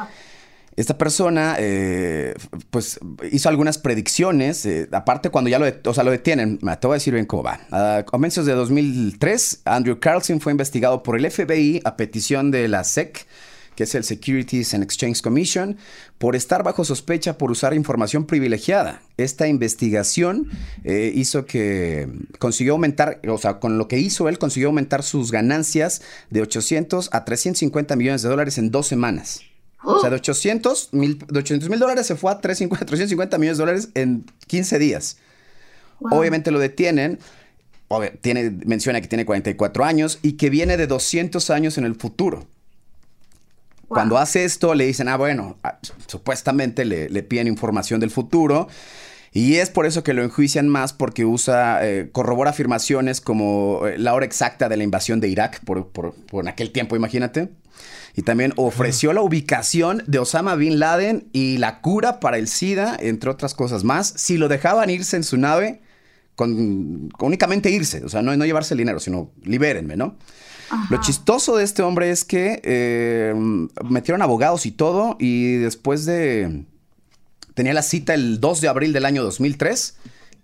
[0.76, 2.34] Esta persona, eh,
[2.70, 2.98] pues,
[3.30, 4.68] hizo algunas predicciones.
[4.92, 7.60] aparte, cuando ya lo, o sea, lo detienen, te voy a decir bien cómo va.
[7.70, 12.84] A comienzos de 2003, Andrew Carlson fue investigado por el FBI a petición de la
[12.84, 13.26] SEC
[13.74, 15.76] que es el Securities and Exchange Commission,
[16.18, 19.02] por estar bajo sospecha por usar información privilegiada.
[19.16, 20.48] Esta investigación
[20.84, 22.08] eh, hizo que
[22.38, 27.10] consiguió aumentar, o sea, con lo que hizo él, consiguió aumentar sus ganancias de 800
[27.12, 29.42] a 350 millones de dólares en dos semanas.
[29.84, 31.18] O sea, de 800 mil
[31.78, 35.18] dólares se fue a 350, millones de dólares en 15 días.
[36.00, 37.18] Obviamente lo detienen.
[38.22, 42.46] Tiene, menciona que tiene 44 años y que viene de 200 años en el futuro.
[43.86, 48.68] Cuando hace esto, le dicen, ah, bueno, ah, supuestamente le, piden información del futuro.
[49.32, 53.98] Y es por eso que lo enjuician más porque usa, eh, corrobora afirmaciones como eh,
[53.98, 57.50] la hora exacta de la invasión de Irak, por, por, por aquel tiempo, imagínate.
[58.16, 62.96] Y también ofreció la ubicación de Osama Bin Laden y la cura para el SIDA,
[63.00, 65.80] entre otras cosas más, si lo dejaban irse en su nave,
[66.36, 70.16] con, únicamente irse, o sea, no, no llevarse el dinero, sino libérenme, ¿no?
[70.90, 73.34] Lo chistoso de este hombre es que eh,
[73.88, 76.64] metieron abogados y todo y después de...
[77.54, 79.96] Tenía la cita el 2 de abril del año 2003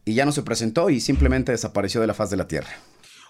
[0.05, 2.71] y ya no se presentó y simplemente desapareció de la faz de la Tierra.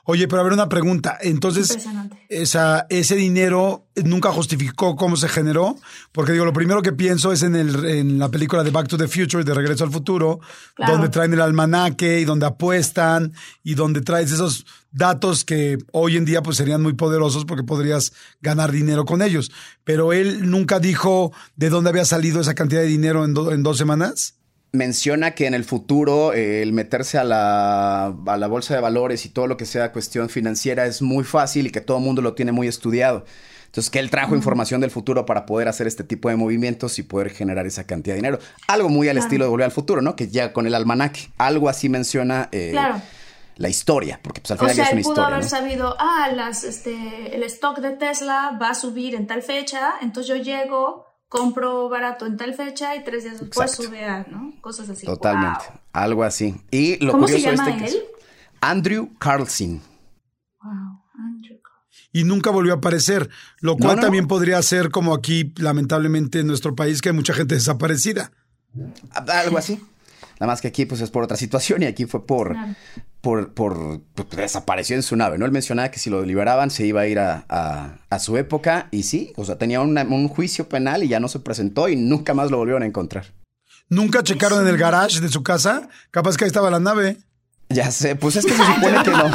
[0.04, 1.18] Oye, pero a ver una pregunta.
[1.20, 1.86] Entonces,
[2.28, 5.76] esa, ese dinero nunca justificó cómo se generó,
[6.12, 8.96] porque digo, lo primero que pienso es en, el, en la película de Back to
[8.96, 10.40] the Future, de Regreso al Futuro,
[10.76, 13.32] donde traen el almanaque y donde apuestan
[13.62, 18.12] y donde traes esos datos que hoy en día pues serían muy poderosos porque podrías
[18.40, 19.52] ganar dinero con ellos.
[19.84, 23.78] Pero él nunca dijo de dónde había salido esa cantidad de dinero en, en dos
[23.78, 24.39] semanas
[24.72, 29.26] menciona que en el futuro eh, el meterse a la, a la, bolsa de valores
[29.26, 32.22] y todo lo que sea cuestión financiera es muy fácil y que todo el mundo
[32.22, 33.24] lo tiene muy estudiado.
[33.70, 37.04] Entonces, que él trajo información del futuro para poder hacer este tipo de movimientos y
[37.04, 38.40] poder generar esa cantidad de dinero.
[38.66, 40.16] Algo muy al estilo de Volver al Futuro, ¿no?
[40.16, 41.30] Que ya con el almanaque.
[41.38, 42.74] Algo así menciona eh,
[43.54, 46.30] la historia, porque pues al final o sea, es una él pudo haber sabido, ah,
[46.34, 51.09] las, este, el stock de Tesla va a subir en tal fecha, entonces yo llego
[51.30, 54.52] compro barato en tal fecha y tres días después sube a, ¿no?
[54.60, 55.06] Cosas así.
[55.06, 55.64] Totalmente.
[55.92, 56.60] Algo así.
[56.70, 58.02] Y lo ¿Cómo se llama este él?
[58.60, 59.80] Andrew Carlson.
[60.62, 61.60] Wow, Andrew
[62.12, 66.74] y nunca volvió a aparecer, lo cual también podría ser como aquí, lamentablemente, en nuestro
[66.74, 68.32] país, que hay mucha gente desaparecida.
[69.12, 69.80] Algo así.
[70.40, 72.56] Nada más que aquí pues es por otra situación y aquí fue por,
[73.20, 75.46] por, por, pues, desapareció en su nave, ¿no?
[75.46, 79.32] Él mencionaba que si lo liberaban se iba a ir a, su época y sí,
[79.36, 82.58] o sea, tenía un juicio penal y ya no se presentó y nunca más lo
[82.58, 83.26] volvieron a encontrar.
[83.88, 85.88] ¿Nunca checaron en el garage de su casa?
[86.12, 87.18] Capaz que ahí estaba la nave.
[87.68, 89.30] Ya sé, pues es que se supone que no.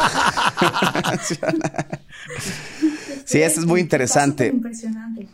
[3.25, 4.47] sí, eso es muy interesante.
[4.47, 5.27] Impresionante.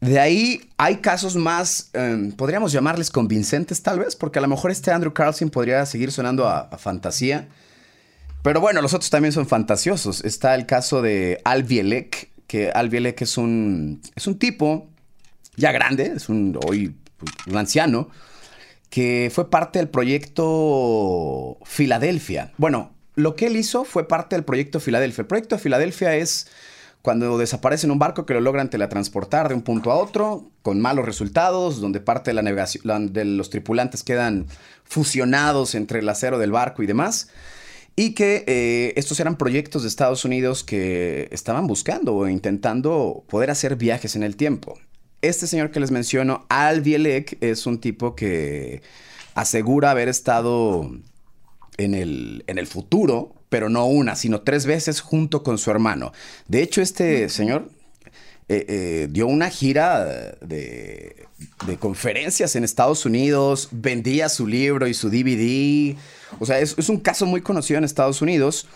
[0.00, 4.70] De ahí hay casos más, em, podríamos llamarles convincentes tal vez, porque a lo mejor
[4.70, 7.48] este Andrew Carlson podría seguir sonando a, fantasía.
[8.42, 10.24] Pero bueno, los otros también son fantasiosos.
[10.24, 14.88] Está el caso de Al Bielek, que Al Bielek es un, es un tipo
[15.56, 16.94] ya grande, es un hoy
[17.46, 18.08] un anciano,
[18.90, 22.52] que fue parte del proyecto Filadelfia.
[22.56, 25.22] Bueno, lo que él hizo fue parte del proyecto Filadelfia.
[25.22, 26.48] El proyecto Filadelfia es
[27.02, 30.80] cuando desaparece en un barco que lo logran teletransportar de un punto a otro con
[30.80, 34.46] malos resultados, donde parte de la navegación de los tripulantes quedan
[34.84, 37.28] fusionados entre el acero del barco y demás.
[37.98, 43.50] Y que eh, estos eran proyectos de Estados Unidos que estaban buscando o intentando poder
[43.50, 44.78] hacer viajes en el tiempo.
[45.20, 48.82] Este señor que les menciono, Al Bielek, es un tipo que
[49.34, 50.88] asegura haber estado
[51.76, 56.12] en el, en el futuro pero no una, sino tres veces junto con su hermano.
[56.46, 57.68] De hecho, este señor
[58.48, 61.26] eh, eh, dio una gira de,
[61.78, 65.96] conferencias en Estados Unidos, vendía su libro y su DVD.
[66.38, 68.66] O sea, es, un caso muy conocido en Estados Unidos,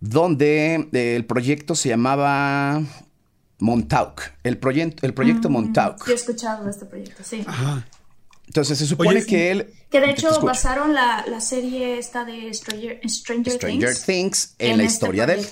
[0.00, 2.82] donde eh, el proyecto se llamaba
[3.58, 6.06] Montauk, el, proyecto el proyecto Mm, Montauk.
[6.06, 7.44] Yo he escuchado de este proyecto, sí.
[7.46, 7.86] Ajá.
[8.46, 9.74] Entonces se supone Oye, que él...
[9.90, 14.78] Que de hecho basaron la, la serie esta de Stranger, Stranger, Stranger Things, Things en,
[14.78, 15.46] la este historia de él.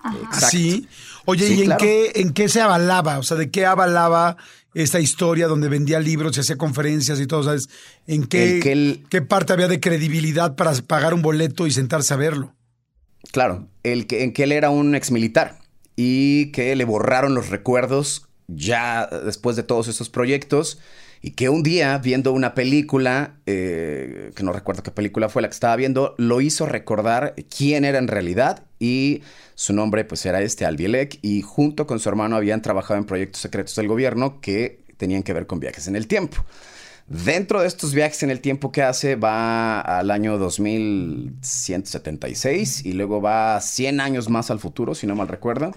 [0.00, 0.18] Ajá.
[0.24, 0.46] Exacto.
[0.48, 0.88] ¿Sí?
[1.24, 1.80] Oye, Sí, ¿y en, claro.
[1.80, 3.18] qué, en qué se avalaba?
[3.18, 4.36] O sea, ¿de qué avalaba
[4.74, 7.42] esta historia donde vendía libros y hacía conferencias y todo?
[7.42, 7.68] ¿Sabes?
[8.06, 12.16] ¿En qué, que qué parte había de credibilidad para pagar un boleto y sentarse a
[12.16, 12.54] verlo?
[13.30, 15.58] Claro, el que, en que él era un exmilitar
[15.96, 20.78] y que le borraron los recuerdos ya después de todos estos proyectos
[21.22, 25.48] y que un día viendo una película, eh, que no recuerdo qué película fue la
[25.48, 29.22] que estaba viendo, lo hizo recordar quién era en realidad y
[29.54, 33.42] su nombre pues era este Albielec y junto con su hermano habían trabajado en proyectos
[33.42, 36.44] secretos del gobierno que tenían que ver con viajes en el tiempo.
[37.08, 43.20] Dentro de estos viajes en el tiempo que hace, va al año 2176 y luego
[43.20, 45.72] va 100 años más al futuro, si no mal recuerdo,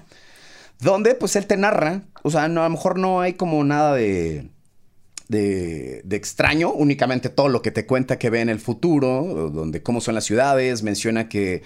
[0.80, 3.96] donde pues él te narra, o sea, no, a lo mejor no hay como nada
[3.96, 4.50] de,
[5.28, 9.82] de, de extraño, únicamente todo lo que te cuenta que ve en el futuro, donde
[9.82, 11.64] cómo son las ciudades, menciona que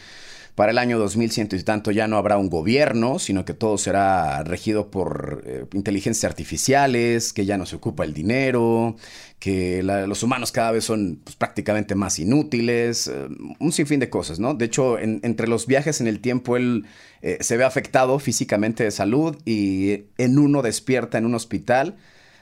[0.59, 4.43] para el año 2100 y tanto ya no habrá un gobierno, sino que todo será
[4.43, 8.97] regido por eh, inteligencias artificiales, que ya no se ocupa el dinero,
[9.39, 14.37] que los humanos cada vez son pues, prácticamente más inútiles, eh, un sinfín de cosas,
[14.41, 14.53] ¿no?
[14.53, 16.85] De hecho, en- entre los viajes en el tiempo, él
[17.21, 21.95] eh, se ve afectado físicamente de salud y en uno despierta en un hospital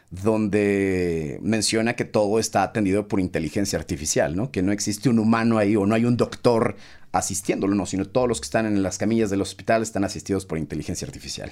[0.09, 4.51] donde menciona que todo está atendido por inteligencia artificial, ¿no?
[4.51, 6.77] Que no existe un humano ahí o no hay un doctor
[7.17, 10.57] asistiéndolo, no, sino todos los que están en las camillas del hospital están asistidos por
[10.57, 11.51] inteligencia artificial.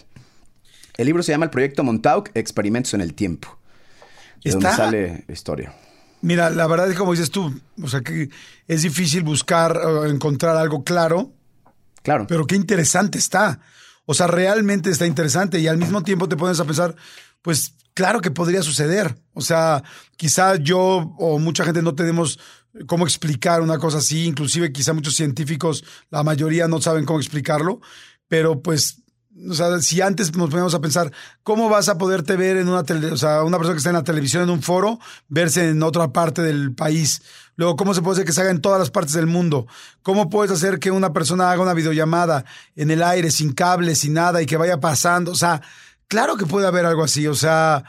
[0.97, 3.57] El libro se llama El Proyecto Montauk, Experimentos en el Tiempo.
[4.43, 5.73] De donde sale la historia.
[6.21, 8.29] Mira, la verdad es como dices tú, o sea que
[8.67, 11.33] es difícil buscar o encontrar algo claro,
[12.01, 12.25] Claro.
[12.27, 13.59] pero qué interesante está.
[14.05, 16.95] O sea, realmente está interesante y al mismo tiempo te pones a pensar,
[17.41, 19.15] pues claro que podría suceder.
[19.33, 19.83] O sea,
[20.15, 20.77] quizá yo
[21.17, 22.39] o mucha gente no tenemos
[22.87, 27.81] cómo explicar una cosa así, inclusive quizá muchos científicos, la mayoría no saben cómo explicarlo,
[28.27, 29.01] pero pues
[29.49, 31.11] o sea, si antes nos poníamos a pensar,
[31.43, 33.97] ¿cómo vas a poderte ver en una tele, o sea, una persona que está en
[33.97, 37.21] la televisión en un foro, verse en otra parte del país?
[37.57, 39.67] Luego, ¿cómo se puede hacer que se haga en todas las partes del mundo?
[40.03, 44.13] ¿Cómo puedes hacer que una persona haga una videollamada en el aire, sin cable, sin
[44.13, 45.31] nada, y que vaya pasando?
[45.31, 45.61] O sea,
[46.07, 47.27] claro que puede haber algo así.
[47.27, 47.83] O sea,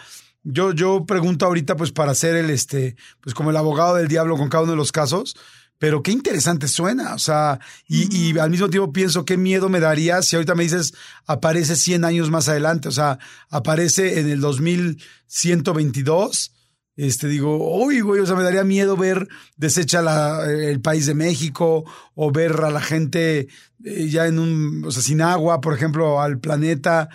[0.47, 4.37] yo, yo pregunto ahorita, pues, para ser el, este, pues, como el abogado del diablo
[4.37, 5.37] con cada uno de los casos,
[5.79, 9.81] pero qué interesante suena, o sea, y, y al mismo tiempo pienso qué miedo me
[9.81, 10.95] daría si ahorita me dices
[11.27, 13.19] aparece 100 años más adelante, o sea,
[13.51, 16.53] aparece en el 2122,
[16.97, 21.15] este digo, uy, güey, o sea, me daría miedo ver deshecha la, el país de
[21.15, 23.49] México o ver a la gente
[23.85, 27.11] eh, ya en un, o sea, sin agua, por ejemplo, al planeta.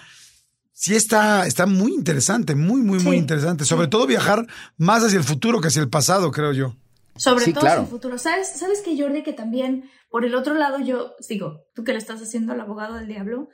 [0.81, 3.65] Sí está, está muy interesante, muy, muy, muy interesante.
[3.65, 6.75] Sobre todo viajar más hacia el futuro que hacia el pasado, creo yo.
[7.15, 7.81] Sobre Sí, todo claro.
[7.81, 8.17] en el futuro.
[8.17, 11.99] ¿Sabes, ¿Sabes que Jordi, que también, por el otro lado, yo digo, tú que le
[11.99, 13.49] estás haciendo al abogado del diablo,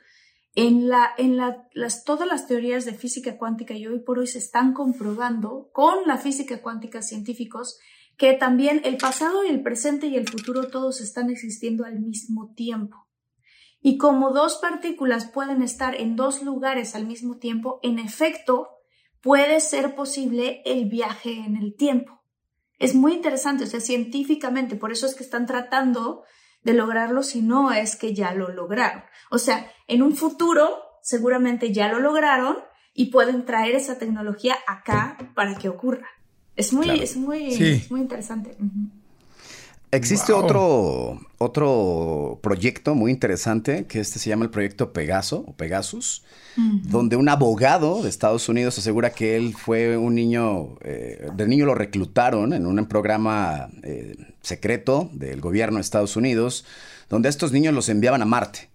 [0.54, 4.26] en, la, en la, las, todas las teorías de física cuántica y hoy por hoy
[4.26, 7.78] se están comprobando con la física cuántica científicos
[8.16, 12.54] que también el pasado y el presente y el futuro todos están existiendo al mismo
[12.56, 13.07] tiempo.
[13.80, 18.68] Y como dos partículas pueden estar en dos lugares al mismo tiempo, en efecto,
[19.20, 22.20] puede ser posible el viaje en el tiempo.
[22.78, 26.22] Es muy interesante, o sea, científicamente, por eso es que están tratando
[26.62, 29.02] de lograrlo si no es que ya lo lograron.
[29.30, 32.58] O sea, en un futuro seguramente ya lo lograron
[32.94, 36.08] y pueden traer esa tecnología acá para que ocurra.
[36.56, 37.02] Es muy, Claro.
[37.02, 37.64] es muy, Sí.
[37.70, 38.56] es muy interesante.
[39.90, 40.44] Existe Wow.
[40.44, 46.24] otro, otro proyecto muy interesante que este se llama el proyecto Pegaso o Pegasus,
[46.56, 51.64] donde un abogado de Estados Unidos asegura que él fue un niño, eh, de niño
[51.64, 56.64] lo reclutaron en un programa eh, secreto del gobierno de Estados Unidos,
[57.08, 58.68] donde estos niños los enviaban a Marte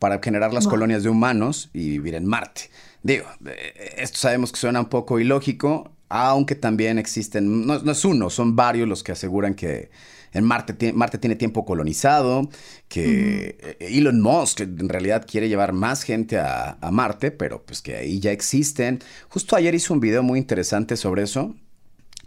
[0.00, 0.72] para generar las Wow.
[0.72, 2.70] colonias de humanos y vivir en Marte.
[3.04, 8.04] Digo, eh, esto sabemos que suena un poco ilógico, aunque también existen, no, no es
[8.04, 9.90] uno, son varios los que aseguran que
[10.34, 12.50] en Marte, Marte tiene tiempo colonizado,
[12.88, 17.80] que eh, Elon Musk en realidad quiere llevar más gente a, a Marte, pero pues
[17.80, 18.98] que ahí ya existen.
[19.28, 21.54] Justo ayer hice un video muy interesante sobre eso.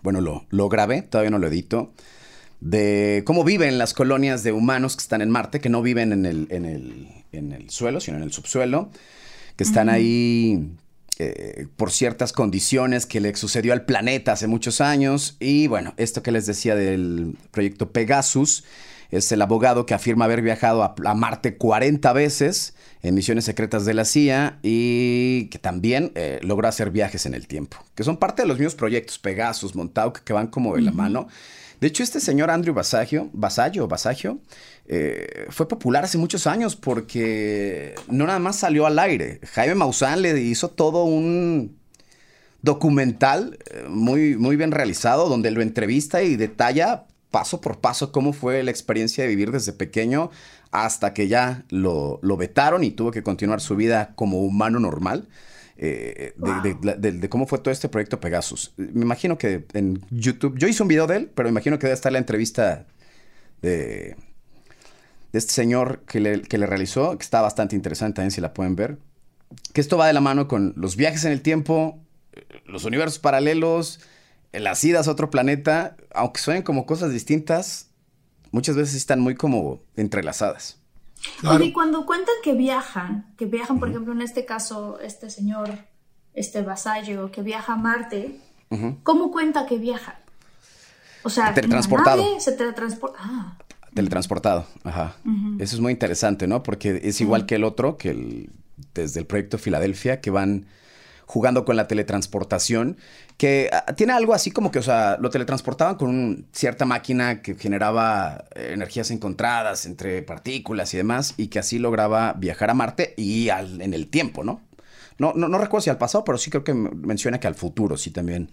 [0.02, 1.94] Bueno, lo, lo grabé, todavía no lo edito
[2.60, 6.26] de cómo viven las colonias de humanos que están en Marte, que no viven en
[6.26, 8.90] el, en el, en el suelo, sino en el subsuelo,
[9.56, 10.72] que están ahí
[11.20, 15.38] eh, por ciertas condiciones que le sucedió al planeta hace muchos años.
[15.40, 18.64] Y bueno, esto que les decía del proyecto Pegasus
[19.10, 23.86] Es el abogado que afirma haber viajado a, a Marte 40 veces en misiones secretas
[23.86, 28.18] de la CIA y que también eh, logra hacer viajes en el tiempo, que son
[28.18, 31.28] parte de los mismos proyectos, Pegasus, Montauk, que van como de la mano.
[31.80, 34.40] De hecho, este señor Andrew Basaggio, Basaggio, Basaggio
[34.90, 39.42] eh, fue popular hace muchos años porque no nada más salió al aire.
[39.52, 41.78] Jaime Maussan le hizo todo un
[42.62, 48.32] documental eh, muy, muy bien realizado donde lo entrevista y detalla paso por paso cómo
[48.32, 50.32] fue la experiencia de vivir desde pequeño
[50.72, 55.28] hasta que ya lo, lo vetaron y tuvo que continuar su vida como humano normal.
[55.80, 58.74] Eh, de, cómo fue todo este proyecto Pegasus.
[58.78, 61.86] Me imagino que en YouTube, yo hice un video de él, pero me imagino que
[61.86, 62.88] debe estar la entrevista
[63.62, 64.16] de,
[65.32, 68.54] de este señor que le, que le realizó, que está bastante interesante también si la
[68.54, 68.98] pueden ver.
[69.74, 72.00] Que esto va de la mano con los viajes en el tiempo,
[72.66, 74.00] los universos paralelos,
[74.52, 77.90] las idas a otro planeta, aunque suenen como cosas distintas,
[78.52, 80.80] muchas veces están muy como entrelazadas.
[81.62, 85.70] Y cuando cuentan que viajan, que viajan, por ejemplo, en este caso, este señor,
[86.34, 88.40] este vasallo, que viaja a Marte,
[89.04, 90.20] ¿cómo cuenta que viaja?
[91.24, 92.40] O sea, teletransportado.
[92.40, 93.20] se teletransporta.
[93.22, 93.58] Ah.
[93.98, 95.16] Teletransportado, ajá.
[95.58, 96.62] Eso es muy interesante, ¿no?
[96.62, 98.52] Porque es igual que el otro, que el,
[98.94, 100.68] desde el proyecto Filadelfia, que van
[101.26, 102.98] jugando con la teletransportación,
[103.38, 107.56] que ah, tiene algo así como que, o sea, lo teletransportaban con cierta máquina que
[107.56, 113.16] generaba eh, energías encontradas entre partículas y demás, y que así lograba viajar a Marte
[113.18, 114.62] y al, en el tiempo, ¿no?
[115.18, 115.48] No, ¿no?
[115.48, 118.52] no recuerdo si al pasado, pero sí creo que menciona que al futuro sí también,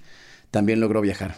[0.51, 1.34] también logró viajar.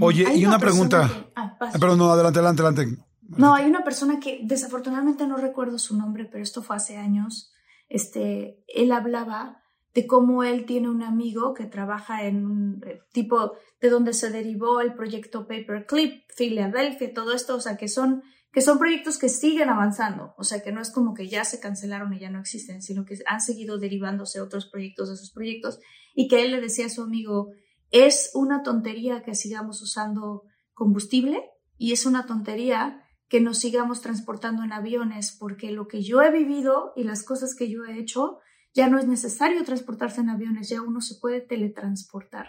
[0.00, 1.30] Oye, y una, pregunta.
[1.34, 3.02] Ah, pero no, adelante, adelante, adelante.
[3.28, 7.52] No, hay una persona que desafortunadamente no recuerdo su nombre, pero esto fue hace años.
[7.88, 9.62] Este, él hablaba
[9.96, 14.30] de cómo él tiene un amigo que trabaja en un eh, tipo de donde se
[14.30, 18.22] derivó el proyecto Paperclip, Philadelphia, todo esto, o sea, que son,
[18.52, 21.60] que son proyectos que siguen avanzando, o sea, que no es como que ya se
[21.60, 25.78] cancelaron y ya no existen, sino que han seguido derivándose otros proyectos de esos proyectos
[26.14, 27.52] y que él le decía a su amigo,
[27.90, 31.42] es una tontería que sigamos usando combustible
[31.78, 36.30] y es una tontería que nos sigamos transportando en aviones porque lo que yo he
[36.30, 38.38] vivido y las cosas que yo he hecho
[38.74, 42.46] ya no es necesario transportarse en aviones, ya uno se puede teletransportar.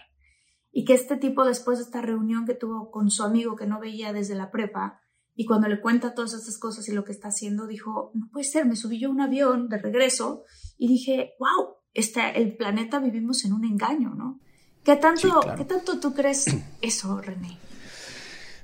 [0.71, 3.79] Y que este tipo, después de esta reunión que tuvo con su amigo que no
[3.79, 4.99] veía desde la prepa,
[5.33, 8.43] y cuando le cuenta todas estas cosas y lo que está haciendo, dijo, no puede
[8.43, 10.43] ser, me subí yo a un avión de regreso
[10.77, 14.39] y dije, wow, este, el planeta vivimos en un engaño, ¿no?
[14.88, 16.45] ¿Qué tanto, ¿qué tanto tú crees
[16.81, 17.57] eso, René?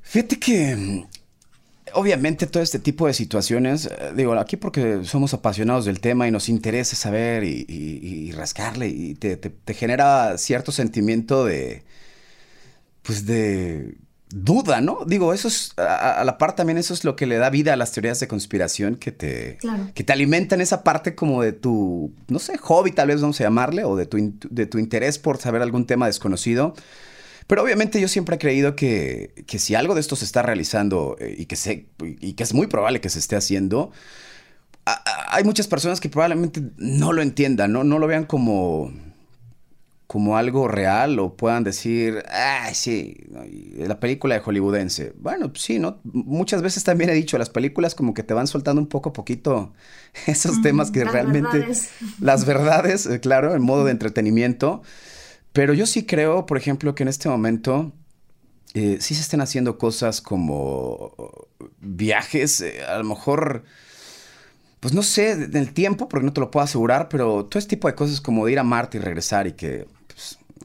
[0.04, 1.06] Fíjate que
[1.96, 6.32] obviamente todo este tipo de situaciones, eh, digo, aquí porque somos apasionados del tema y
[6.32, 9.38] nos interesa saber y, rascarle y te,
[9.74, 11.84] genera cierto sentimiento de,
[13.02, 13.98] pues de
[14.34, 15.00] duda, ¿no?
[15.06, 17.76] Digo, eso es, a, la par también eso es lo que le da vida a
[17.76, 19.60] las teorías de conspiración que te,
[19.94, 23.44] que te alimentan esa parte como de tu, no sé, hobby tal vez vamos a
[23.44, 26.74] llamarle, o de tu, de tu interés por saber algún tema desconocido.
[27.46, 31.36] Pero obviamente yo siempre he creído que, si algo de esto se está realizando eh,
[31.38, 33.92] y, que se, y que es muy probable que se esté haciendo,
[34.86, 37.84] hay muchas personas que probablemente no lo entiendan, ¿no?
[37.84, 38.92] No lo vean como,
[40.14, 43.18] como algo real o puedan decir, ah, sí,
[43.78, 45.12] la película de hollywoodense.
[45.18, 46.02] Bueno, sí, ¿no?
[46.04, 49.14] Muchas veces también he dicho, las películas como que te van soltando un poco a
[49.14, 49.74] poquito
[50.28, 51.66] esos temas que realmente...
[52.20, 54.84] Las verdades, eh, claro, en modo de entretenimiento.
[55.52, 57.92] Pero yo sí creo, por ejemplo, que en este momento
[58.76, 61.16] eh, sí se estén haciendo cosas como
[61.80, 63.64] viajes, eh, a lo mejor,
[64.80, 67.78] pues no sé, en el tiempo, porque no te lo puedo asegurar, pero todo este
[67.78, 70.03] tipo de cosas como de ir a Marte y regresar y que, pues,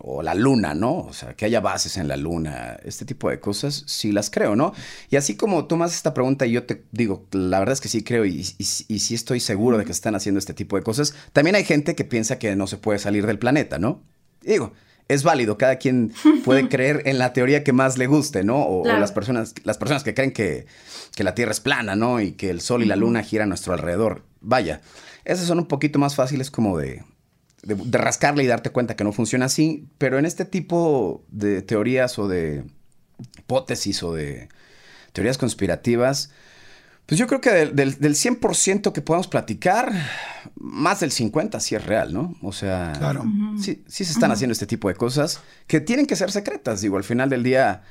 [0.01, 0.99] o la luna, ¿no?
[0.99, 4.57] O sea, que haya bases en la luna, este tipo de cosas, sí las creo,
[4.57, 4.72] ¿no?
[5.11, 7.80] Y así como tú me haces esta pregunta y yo te digo, la verdad es
[7.80, 10.76] que sí creo y, y, y sí estoy seguro de que están haciendo este tipo
[10.76, 14.03] de cosas, también hay gente que piensa que no se puede salir del planeta, ¿no?
[14.42, 14.72] Digo,
[15.09, 16.12] es válido, cada quien
[16.44, 18.64] puede creer en la teoría que más le guste, ¿no?
[18.64, 20.66] O, las, personas, las personas que creen que,
[21.16, 22.20] la Tierra es plana, ¿no?
[22.20, 24.22] Y que el Sol y la Luna giran a nuestro alrededor.
[24.40, 24.82] Vaya,
[25.24, 27.03] esas son un poquito más fáciles como de,
[27.62, 32.18] de, rascarle y darte cuenta que no funciona así, pero en este tipo de teorías
[32.18, 32.64] o de
[33.38, 34.48] hipótesis o de
[35.12, 36.30] teorías conspirativas,
[37.06, 39.90] pues yo creo que del, del, 100% que podemos platicar,
[40.56, 42.36] más del 50% sí es real, ¿no?
[42.42, 43.24] O sea, claro.
[43.59, 46.82] sí, sí se están haciendo este tipo de cosas que tienen que ser secretas.
[46.82, 47.82] Digo, al final del día,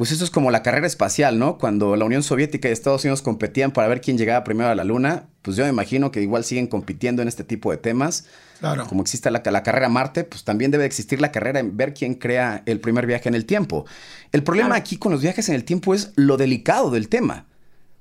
[0.00, 1.58] pues eso es como la carrera espacial, ¿no?
[1.58, 4.82] Cuando la Unión Soviética y Estados Unidos competían para ver quién llegaba primero a la
[4.82, 8.24] Luna, pues yo me imagino que igual siguen compitiendo en este tipo de temas.
[8.60, 8.86] Claro.
[8.86, 11.92] Como existe la, la carrera a Marte, pues también debe existir la carrera en ver
[11.92, 13.84] quién crea el primer viaje en el tiempo.
[14.32, 17.44] El problema aquí con los viajes en el tiempo es lo delicado del tema.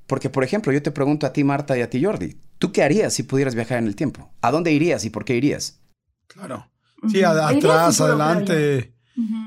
[0.08, 2.82] Porque, por ejemplo, yo te pregunto a ti, Marta, y a ti, Jordi, ¿tú qué
[2.82, 4.32] harías si pudieras viajar en el tiempo?
[4.40, 5.82] ¿A dónde irías y por qué irías?
[6.28, 6.66] Claro.
[7.12, 8.94] Sí, atrás, adelante.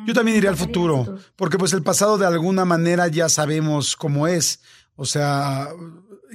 [0.07, 4.27] Yo también iría al futuro, porque pues el pasado de alguna manera ya sabemos cómo
[4.27, 4.61] es.
[4.97, 5.69] O sea,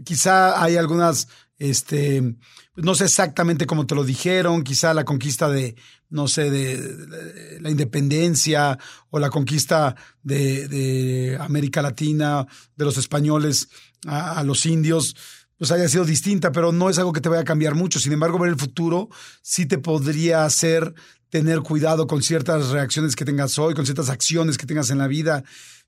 [0.04, 1.28] quizá hay algunas,
[1.58, 2.36] este,
[2.76, 5.76] no sé exactamente cómo te lo dijeron, quizá la conquista de,
[6.10, 8.78] no sé, de, la independencia
[9.10, 13.70] o la conquista de, América Latina, de los españoles
[14.06, 15.16] a, los indios,
[15.58, 18.00] pues haya sido distinta, pero no es algo que te vaya a cambiar mucho.
[18.00, 19.10] Sin embargo, ver el futuro
[19.42, 20.94] sí te podría hacer
[21.30, 25.08] tener cuidado con ciertas reacciones que tengas hoy, con ciertas acciones que tengas en la
[25.08, 25.44] vida.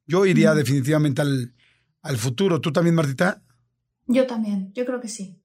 [0.06, 1.54] Yo iría definitivamente al,
[2.02, 2.62] al futuro.
[2.62, 3.42] ¿Tú también, Martita?
[4.08, 5.42] Yo también, yo creo que sí.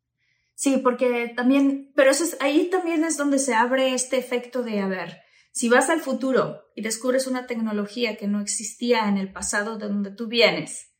[0.54, 4.80] Sí, porque también, pero eso es, ahí también es donde se abre este efecto de,
[4.80, 5.20] a ver,
[5.52, 9.88] si vas al futuro y descubres una tecnología que no existía en el pasado de
[9.88, 10.92] donde tú vienes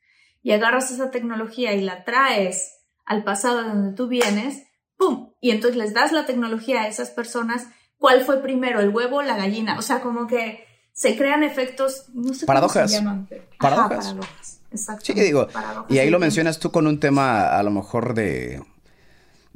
[0.43, 2.73] y agarras esa tecnología y la traes
[3.05, 4.65] al pasado de donde tú vienes,
[4.97, 5.33] ¡pum!
[5.41, 7.67] Y entonces les das la tecnología a esas personas,
[8.05, 9.79] ¿cuál fue primero, el huevo o la gallina?
[9.79, 12.83] O sea, como que se crean efectos, no sé paradojas.
[12.83, 13.29] cómo se llaman.
[13.59, 14.09] Paradojas.
[14.09, 14.61] paradojas.
[14.71, 15.05] Exacto.
[15.07, 15.49] Sí, digo,
[15.89, 18.63] y ahí lo mencionas tú con un tema a lo mejor de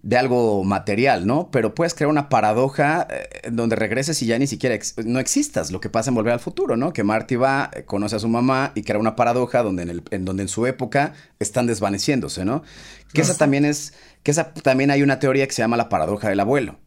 [0.02, 1.50] de algo material, ¿no?
[1.50, 5.82] Pero puedes crear una paradoja eh, donde regreses y ya ni siquiera no existas, lo
[5.82, 6.94] que pasa en Volver al Futuro, ¿no?
[6.94, 10.02] Que Marty va, eh, conoce a su mamá y crea una paradoja donde en, el,
[10.10, 12.62] en donde en su época están desvaneciéndose, ¿no?
[13.12, 13.92] Que esa también es,
[14.22, 16.78] que esa también hay una teoría que se llama la paradoja del abuelo.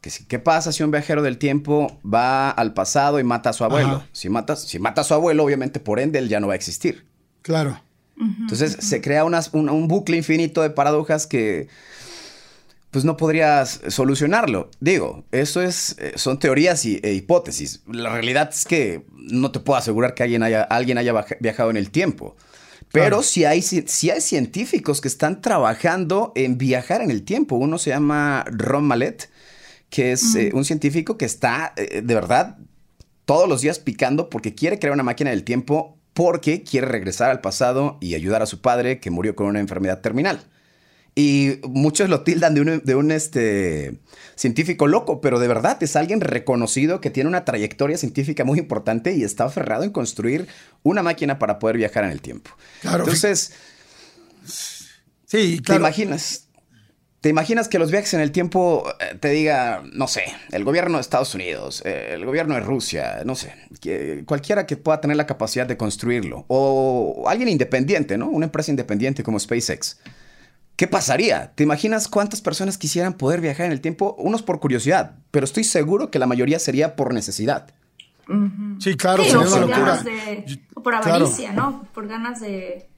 [0.00, 3.52] Que si, ¿Qué pasa si un viajero del tiempo va al pasado y mata a
[3.52, 4.04] su abuelo?
[4.12, 6.56] Si mata, si mata a su abuelo, obviamente por ende él ya no va a
[6.56, 7.04] existir.
[7.42, 7.80] Claro.
[8.20, 11.68] Entonces se crea un bucle infinito de paradojas que
[12.90, 14.70] pues no podrías solucionarlo.
[14.80, 17.82] Digo, eso es, eh, son teorías y, e hipótesis.
[17.86, 21.76] La realidad es que no te puedo asegurar que alguien haya, alguien haya viajado en
[21.76, 22.36] el tiempo.
[22.90, 27.56] Pero sí, hay, hay científicos que están trabajando en viajar en el tiempo.
[27.56, 29.28] Uno se llama Ron Mallet,
[29.90, 32.58] que es eh, un científico que está eh, de verdad
[33.24, 37.40] todos los días picando porque quiere crear una máquina del tiempo porque quiere regresar al
[37.40, 40.40] pasado y ayudar a su padre que murió con una enfermedad terminal.
[41.14, 44.00] Y muchos lo tildan de un, de un este,
[44.34, 49.14] científico loco, pero de verdad es alguien reconocido que tiene una trayectoria científica muy importante
[49.14, 50.48] y está aferrado en construir
[50.82, 52.50] una máquina para poder viajar en el tiempo.
[52.80, 53.04] Claro.
[53.04, 53.52] Entonces,
[55.26, 55.80] sí, claro.
[55.80, 56.47] ¿te imaginas?
[57.20, 60.98] ¿Te imaginas que los viajes en el tiempo eh, te diga, no sé, el gobierno
[60.98, 65.16] de Estados Unidos, eh, el gobierno de Rusia, no sé, que cualquiera que pueda tener
[65.16, 68.28] la capacidad de construirlo, o alguien independiente, ¿no?
[68.28, 69.98] Una empresa independiente como SpaceX
[70.78, 71.50] ¿Qué pasaría?
[71.56, 74.14] ¿Te imaginas cuántas personas quisieran poder viajar en el tiempo?
[74.16, 77.74] Unos por curiosidad, pero estoy seguro que la mayoría sería por necesidad.
[78.78, 80.04] Sí, claro, sería una locura.
[80.74, 81.82] o por avaricia, ¿no?
[81.92, 82.88] Por ganas de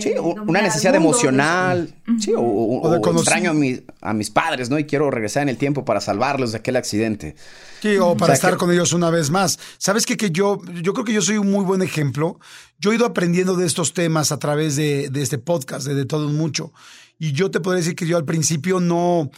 [0.00, 1.94] sí, una necesidad emocional.
[2.18, 3.52] Sí, o, extraño
[4.00, 4.78] a, mis padres, ¿no?
[4.78, 7.36] Y quiero regresar en el tiempo para salvarlos de aquel accidente.
[7.80, 9.58] Sí, o para estar con ellos una vez más.
[9.78, 10.16] ¿Sabes qué?
[10.16, 12.38] Que yo, yo creo que yo soy un muy buen ejemplo.
[12.78, 16.28] Yo he ido aprendiendo de estos temas a través de, este podcast, de, de todo
[16.28, 16.72] mucho.
[17.18, 19.30] Y yo te podría decir que yo al principio no,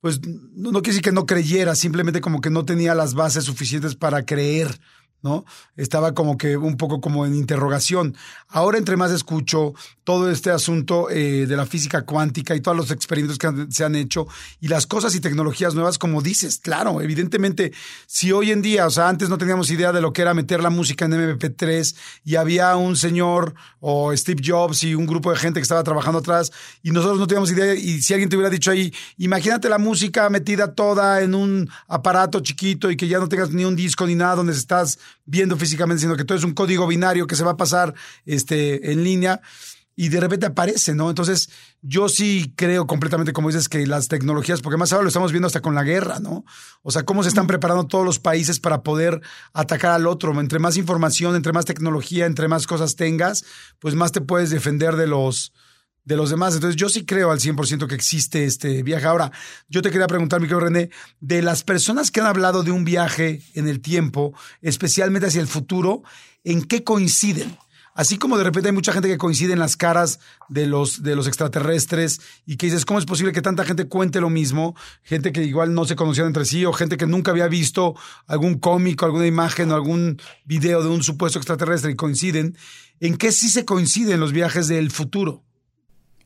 [0.00, 3.44] pues no, no quiero decir que no creyera, simplemente como que no tenía las bases
[3.44, 4.78] suficientes para creer
[5.22, 5.44] ¿no?
[5.76, 8.16] Estaba como que un poco como en interrogación.
[8.48, 12.90] Ahora entre más escucho todo este asunto eh, de la física cuántica y todos los
[12.90, 14.26] experimentos que se han hecho
[14.60, 17.72] y las cosas y tecnologías nuevas, como dices, claro, evidentemente,
[18.06, 20.62] si hoy en día, o sea, antes no teníamos idea de lo que era meter
[20.62, 21.94] la música en MP3
[22.24, 26.20] y había un señor o Steve Jobs y un grupo de gente que estaba trabajando
[26.20, 26.52] atrás
[26.82, 30.28] y nosotros no teníamos idea y si alguien te hubiera dicho ahí, imagínate la música
[30.30, 34.14] metida toda en un aparato chiquito y que ya no tengas ni un disco ni
[34.14, 37.52] nada donde estás viendo físicamente, sino que todo es un código binario que se va
[37.52, 37.94] a pasar
[38.24, 39.40] este, en línea
[40.00, 41.08] y de repente aparece, ¿no?
[41.08, 41.50] Entonces,
[41.82, 45.48] yo sí creo completamente, como dices, que las tecnologías, porque más ahora lo estamos viendo
[45.48, 46.44] hasta con la guerra, ¿no?
[46.82, 49.20] O sea, cómo se están preparando todos los países para poder
[49.52, 50.38] atacar al otro.
[50.38, 53.44] Entre más información, entre más tecnología, entre más cosas tengas,
[53.80, 55.52] pues más te puedes defender de los,
[56.08, 56.54] de los demás.
[56.54, 59.06] Entonces yo sí creo al 100% que existe este viaje.
[59.06, 59.30] Ahora,
[59.68, 60.90] yo te quería preguntar, mi querido René,
[61.20, 64.32] de las personas que han hablado de un viaje en el tiempo,
[64.62, 66.02] especialmente hacia el futuro,
[66.44, 67.58] ¿en qué coinciden?
[67.94, 71.14] Así como de repente hay mucha gente que coincide en las caras de los, de
[71.14, 74.76] los extraterrestres y que dices, ¿cómo es posible que tanta gente cuente lo mismo?
[75.02, 77.96] Gente que igual no se conocían entre sí o gente que nunca había visto
[78.26, 82.56] algún cómico, alguna imagen o algún video de un supuesto extraterrestre y coinciden.
[83.00, 85.44] ¿En qué sí se coinciden los viajes del futuro?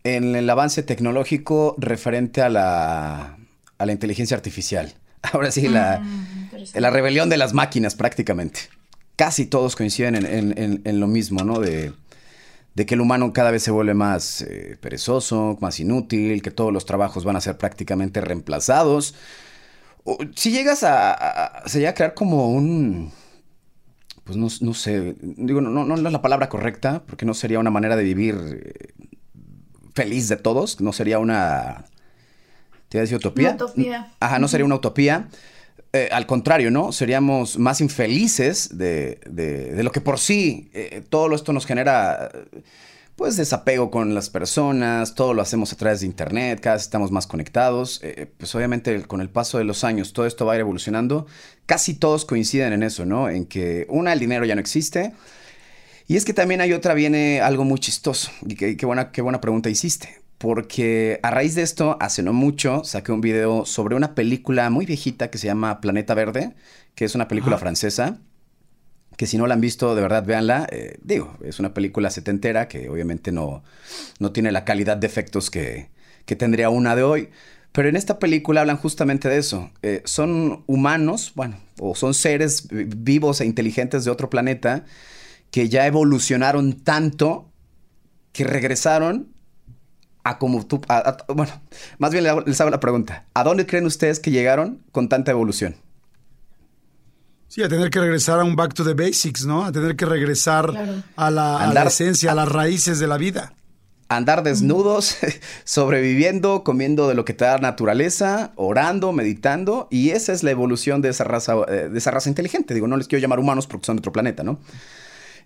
[0.04, 3.38] En el avance tecnológico referente a la,
[3.78, 4.94] a la inteligencia artificial.
[5.22, 8.60] Ahora sí, la, mm, la rebelión de las máquinas prácticamente.
[9.16, 11.60] Casi todos coinciden en, en, lo mismo, ¿no?
[11.60, 11.92] De,
[12.74, 16.72] de que el humano cada vez se vuelve más eh, perezoso, más inútil, que todos
[16.72, 19.14] los trabajos van a ser prácticamente reemplazados.
[20.34, 23.12] si llegas a, se llega a crear como un,
[24.24, 27.96] pues no, sé, digo, no, no, es la palabra correcta, porque no sería una manera
[27.96, 28.92] de vivir eh,
[29.94, 31.84] feliz de todos, no sería una,
[32.88, 33.52] ¿te iba a decir utopía?
[33.52, 34.12] utopía.
[34.20, 35.28] Ajá, no sería una utopía.
[35.94, 36.90] Eh, al contrario, ¿no?
[36.90, 42.30] Seríamos más infelices de, de, lo que por sí eh, todo esto nos genera,
[43.14, 47.10] pues, desapego con las personas, todo lo hacemos a través de Internet, cada vez estamos
[47.10, 48.00] más conectados.
[48.02, 51.26] Eh, pues, obviamente, con el paso de los años, todo esto va a ir evolucionando.
[51.66, 53.28] Casi todos coinciden en eso, ¿no?
[53.28, 55.12] En que, una, el dinero ya no existe.
[56.06, 58.30] Y es que también hay otra, viene algo muy chistoso.
[58.46, 62.82] Y qué, buena, qué buena pregunta hiciste porque a raíz de esto, hace no mucho,
[62.82, 66.56] saqué un video sobre una película muy viejita que se llama Planeta Verde,
[66.96, 68.18] que es una película francesa,
[69.16, 70.66] que si no la han visto, de verdad, véanla.
[70.72, 73.62] Eh, digo, es una película setentera que obviamente no,
[74.18, 75.90] no tiene la calidad de efectos que,
[76.26, 77.28] que tendría una de hoy.
[77.70, 79.70] Pero en esta película hablan justamente de eso.
[79.82, 84.84] Eh, son humanos, bueno, o son seres vivos e inteligentes de otro planeta
[85.52, 87.48] que ya evolucionaron tanto
[88.32, 89.28] que regresaron
[90.24, 90.80] a como tú,
[91.28, 91.52] bueno,
[91.98, 95.76] más bien les hago la pregunta, ¿a dónde creen ustedes que llegaron con tanta evolución?
[97.48, 99.64] Sí, a tener que regresar a un back to the basics, ¿no?
[99.64, 100.72] A tener que regresar
[101.16, 103.52] a, la, esencia, a las raíces de la vida.
[104.08, 105.18] Andar desnudos,
[105.64, 110.50] sobreviviendo, comiendo de lo que te da la naturaleza, orando, meditando, y esa es la
[110.50, 112.72] evolución de esa raza, eh, de esa raza inteligente.
[112.72, 114.58] Digo, no les quiero llamar humanos porque son de otro planeta, ¿no?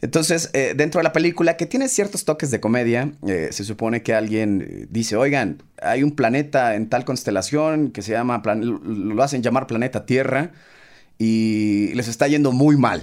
[0.02, 4.02] Entonces, eh, dentro de la película, que tiene ciertos toques de comedia, eh, se supone
[4.02, 9.42] que alguien dice, oigan, hay un planeta en tal constelación que se llama, lo hacen
[9.42, 10.52] llamar planeta Tierra,
[11.18, 13.02] y les está yendo muy mal.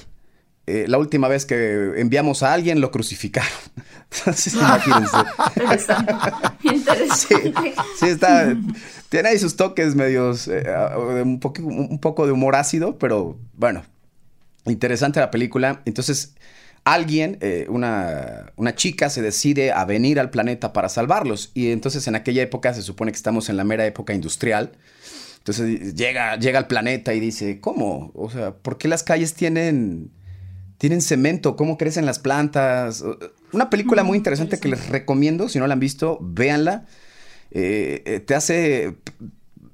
[0.65, 3.51] Eh, la última vez que enviamos a alguien lo crucificaron.
[4.19, 5.17] Entonces, imagínense.
[6.63, 7.73] Interesante.
[7.99, 8.55] Sí, está.
[9.09, 10.47] Tiene ahí sus toques medios.
[10.47, 13.83] un, un poco de humor ácido, pero bueno.
[14.65, 15.81] Interesante la película.
[15.85, 16.35] Entonces,
[16.83, 21.51] alguien, eh, una, una, chica, se decide a venir al planeta para salvarlos.
[21.53, 24.71] Y entonces en aquella época se supone que estamos en la mera época industrial.
[25.37, 28.11] Entonces llega, llega al planeta y dice, ¿cómo?
[28.15, 30.11] O sea, ¿por qué las calles tienen,
[30.77, 31.55] tienen cemento?
[31.55, 33.03] ¿Cómo crecen las plantas?
[33.51, 36.85] Una película muy interesante que les recomiendo, si no la han visto, véanla.
[37.51, 38.95] Eh, eh, te hace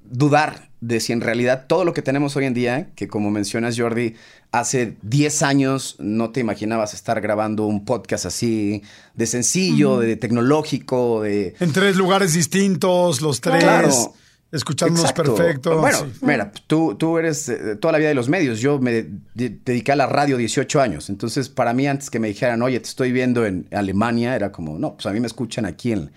[0.10, 3.78] dudar de si en realidad todo lo que tenemos hoy en día, que como mencionas
[3.78, 4.16] Jordi,
[4.52, 8.82] hace 10 años no te imaginabas estar grabando un podcast así
[9.14, 11.56] de sencillo, de tecnológico, de...
[11.60, 13.64] En tres lugares distintos, los tres.
[13.64, 14.14] Claro.
[14.52, 15.80] Escuchándonos perfecto.
[15.80, 18.60] Bueno, mira, tú, tú eres eh, toda la vida de los medios.
[18.60, 19.06] Yo me
[19.36, 21.12] dediqué a la radio 18 años.
[21.12, 24.80] Entonces, para mí, antes que me dijeran, oye, te estoy viendo en Alemania, era como,
[24.80, 26.10] no, pues a mí me escuchan aquí en,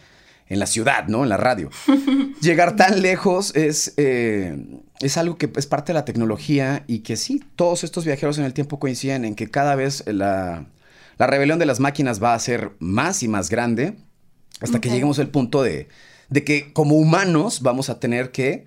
[0.52, 1.22] en la ciudad, ¿no?
[1.22, 1.70] En la radio.
[2.42, 7.16] Llegar tan lejos es, eh, es algo que es parte de la tecnología y que
[7.16, 10.66] sí, todos estos viajeros en el tiempo coinciden en que cada vez la,
[11.16, 13.94] la rebelión de las máquinas va a ser más y más grande
[14.60, 15.88] hasta que lleguemos al punto de,
[16.28, 18.66] de que como humanos vamos a tener que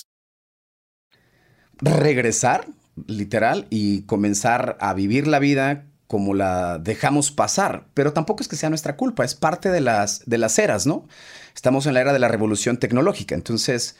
[1.81, 2.67] regresar,
[3.07, 7.87] literal, y comenzar a vivir la vida como la dejamos pasar.
[7.93, 11.07] Pero tampoco es que sea nuestra culpa, es parte de las, de las eras, ¿no?
[11.55, 13.95] Estamos en la era de la revolución tecnológica, entonces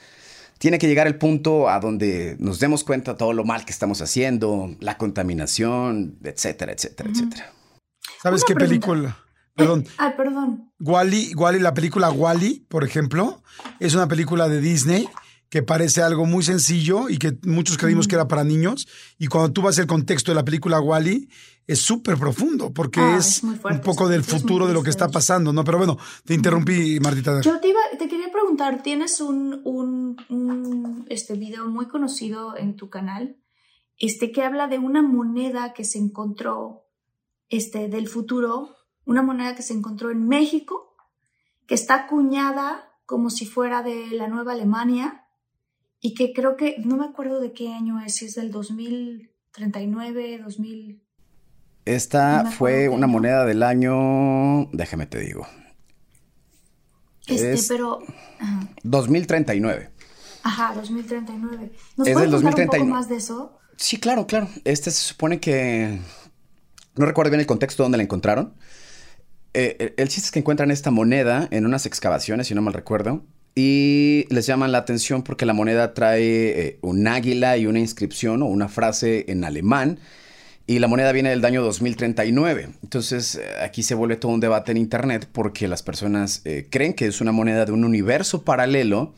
[0.58, 3.72] tiene que llegar el punto a donde nos demos cuenta de todo lo mal que
[3.72, 7.52] estamos haciendo, la contaminación, etcétera, etcétera, etcétera.
[8.22, 9.18] ¿Sabes qué película?
[9.56, 9.86] Perdón.
[9.98, 10.72] Ah, perdón.
[10.80, 13.42] Wally, Wally, la película Wally, por ejemplo,
[13.80, 15.10] es una película de Disney
[15.52, 18.88] que parece algo muy sencillo y que muchos creímos que era para niños.
[19.20, 21.28] Y cuando tú vas al contexto de la película Wally,
[21.68, 25.52] es súper profundo porque ah, es, un poco del futuro de lo que está pasando,
[25.52, 25.66] ¿no?
[25.66, 27.42] Pero bueno, te interrumpí, Martita.
[27.42, 33.36] Yo te, te quería preguntar, tienes un, un, este video muy conocido en tu canal
[33.98, 36.86] este, que habla de una moneda que se encontró
[37.50, 40.96] este, del futuro, una moneda que se encontró en México,
[41.68, 45.21] que está acuñada como si fuera de la Nueva Alemania
[46.02, 50.40] y que creo que, no me acuerdo de qué año es, si es del 2039,
[50.44, 51.02] 2000...
[51.86, 55.48] Esta No fue una moneda del año, déjame te digo,
[57.28, 58.00] Este, Es- pero.
[58.40, 59.90] Ajá, 2039.
[60.44, 61.72] Ajá, 2039.
[61.98, 62.80] ¿Nos Es del contar un 2039.
[62.86, 63.58] poco más de eso?
[63.78, 64.48] Sí, claro, claro.
[64.64, 66.00] Este se supone que...
[66.96, 68.54] No recuerdo bien el contexto donde la encontraron.
[69.54, 72.74] Eh, el- el chiste es que encuentran esta moneda en unas excavaciones, si no mal
[72.74, 73.26] recuerdo,
[73.56, 78.42] y les llaman la atención porque la moneda trae eh, un águila y una inscripción
[78.44, 80.00] o una frase en alemán,
[80.68, 82.70] y la moneda viene del año 2039.
[82.84, 86.94] Entonces eh, aquí se vuelve todo un debate en Internet porque las personas eh, creen
[86.94, 89.14] que es una moneda de un universo paralelo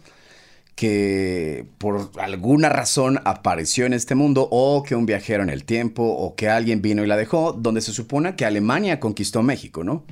[0.75, 6.03] que por alguna razón apareció en este mundo o que un viajero en el tiempo
[6.03, 10.03] o que alguien vino y la dejó, donde se supone que Alemania conquistó México, ¿no?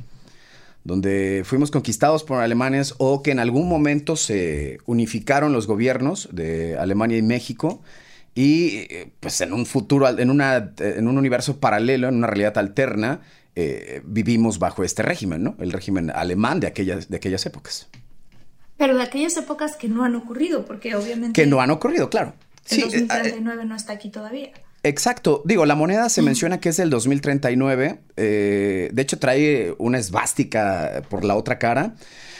[0.83, 6.77] Donde fuimos conquistados por alemanes o que en algún momento se unificaron los gobiernos de
[6.77, 7.81] Alemania y México
[8.33, 12.57] y eh, pues en un futuro, en, una, en un universo paralelo, en una realidad
[12.57, 13.21] alterna,
[13.55, 15.55] eh, vivimos bajo este régimen, ¿no?
[15.59, 17.89] El régimen alemán de aquellas, de aquellas épocas.
[18.77, 21.39] Pero de aquellas épocas que no han ocurrido, porque obviamente.
[21.39, 22.33] Que no han ocurrido, claro.
[22.69, 24.51] El Sí, eh, 2039 no está aquí todavía.
[24.83, 25.43] Exacto.
[25.45, 27.99] Digo, la moneda se menciona que es del 2039.
[28.17, 31.95] eh, de hecho, trae una esvástica por la otra cara.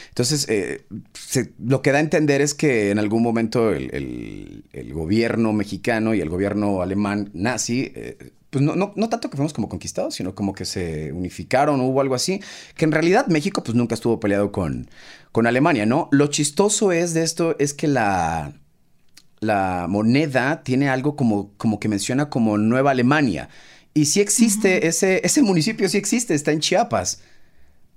[0.08, 0.84] Entonces, eh,
[1.14, 5.52] se- lo que da a entender es que en algún momento el, el- el gobierno
[5.52, 8.18] mexicano y el gobierno alemán nazi, eh,
[8.50, 12.00] pues no, no, no tanto que fuimos como conquistados, sino como que se unificaron, hubo
[12.02, 12.40] algo así,
[12.76, 14.90] que en realidad México pues nunca estuvo peleado con,
[15.30, 16.08] con Alemania, ¿no?
[16.12, 18.52] Lo chistoso es de esto es que la,
[19.42, 23.48] la moneda tiene algo como, como que menciona como Nueva Alemania.
[23.94, 27.20] Y sí existe, ese, ese municipio sí existe, está en Chiapas.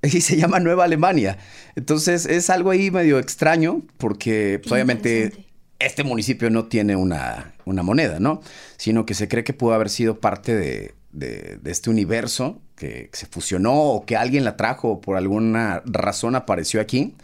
[0.03, 1.37] Y se llama Nueva Alemania.
[1.75, 5.33] Entonces es algo ahí medio extraño porque pues, obviamente
[5.79, 8.41] este municipio no tiene una, una moneda, ¿no?
[8.77, 13.09] Sino que se cree que pudo haber sido parte de, de- de este universo que
[13.13, 17.15] se fusionó o que alguien la trajo o por alguna razón apareció aquí.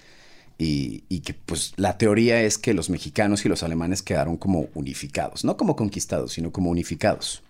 [0.63, 4.67] Y, y que pues la teoría es que los mexicanos y los alemanes quedaron como
[4.75, 7.41] unificados, no como conquistados, sino como unificados.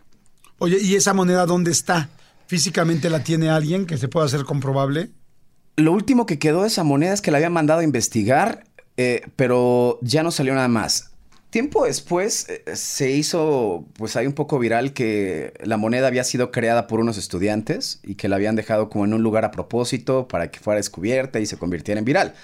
[0.60, 2.10] Oye, ¿y esa moneda dónde está?
[2.48, 5.10] ¿Físicamente la tiene alguien que se pueda hacer comprobable?
[5.76, 8.64] Lo último que quedó de esa moneda es que la habían mandado a investigar,
[8.96, 11.12] eh, pero ya no salió nada más.
[11.50, 16.50] Tiempo después eh, se hizo, pues hay un poco viral que la moneda había sido
[16.50, 20.30] creada por unos estudiantes y que la habían dejado como en un lugar a propósito
[20.30, 22.36] para que fuera descubierta y se convirtiera en viral.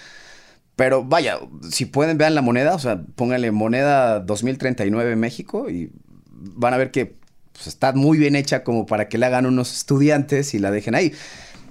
[0.78, 1.40] Pero vaya,
[1.72, 5.92] si pueden vean la moneda, o sea, pónganle moneda 2039 México y
[6.30, 7.18] van a ver que
[7.52, 10.94] pues, está muy bien hecha como para que la hagan unos estudiantes y la dejen
[10.94, 11.14] ahí.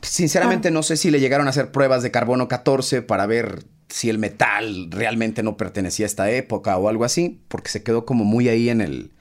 [0.03, 4.11] Sinceramente no sé si le llegaron a hacer pruebas de carbono 14 para ver si
[4.11, 8.25] el metal realmente no pertenecía a esta época o algo así, porque se quedó como
[8.25, 9.13] muy ahí en el,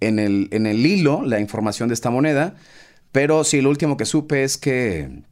[0.00, 2.54] en el, en el hilo la información de esta moneda.
[3.12, 5.22] Pero sí, lo último que supe es que,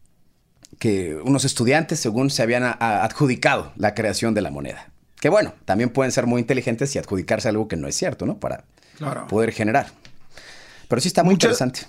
[0.80, 4.90] que unos estudiantes, según se habían a- a- adjudicado la creación de la moneda.
[5.20, 8.40] Que bueno, también pueden ser muy inteligentes y adjudicarse algo que no es cierto, ¿no?
[8.40, 8.64] Para
[8.96, 9.26] Claro.
[9.28, 9.92] poder generar.
[10.88, 11.82] Pero sí está muy interesante.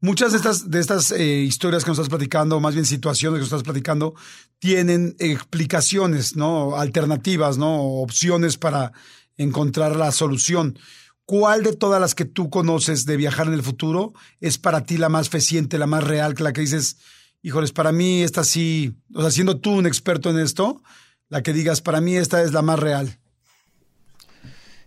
[0.00, 3.36] Muchas de estas, de estas eh, historias que nos estás platicando, o más bien situaciones
[3.36, 4.14] que nos estás platicando,
[4.58, 6.76] tienen explicaciones, ¿no?
[6.76, 7.82] Alternativas, ¿no?
[7.82, 8.92] Opciones para
[9.36, 10.78] encontrar la solución.
[11.26, 14.96] ¿Cuál de todas las que tú conoces de viajar en el futuro es para ti
[14.96, 16.96] la más fehaciente, la más real, que la que dices,
[17.42, 20.82] híjoles, para mí esta sí, o sea, siendo tú un experto en esto,
[21.28, 23.18] la que digas, para mí esta es la más real?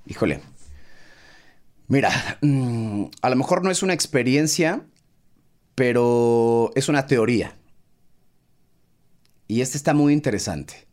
[0.06, 0.42] Híjole.
[1.88, 4.86] Mira, mm, a lo mejor no es una experiencia,
[5.76, 7.56] pero es una teoría.
[9.48, 10.88] Y esta está muy interesante.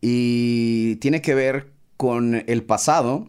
[0.00, 3.28] Y tiene que ver con el pasado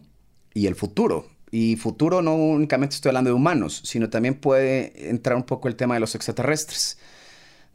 [0.52, 1.28] y el futuro.
[1.50, 5.76] Y futuro no únicamente estoy hablando de humanos, sino también puede entrar un poco el
[5.76, 6.98] tema de los extraterrestres.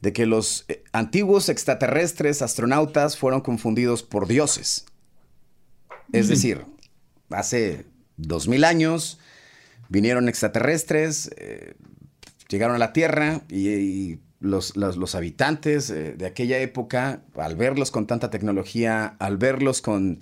[0.01, 4.85] De que los eh, antiguos extraterrestres astronautas fueron confundidos por dioses.
[6.13, 6.65] Es decir,
[7.29, 7.85] hace
[8.17, 9.19] dos mil años
[9.89, 11.75] vinieron extraterrestres, eh,
[12.47, 17.55] llegaron a la Tierra y, y los, los- los habitantes eh, de aquella época, al
[17.55, 20.21] verlos con tanta tecnología, al verlos con,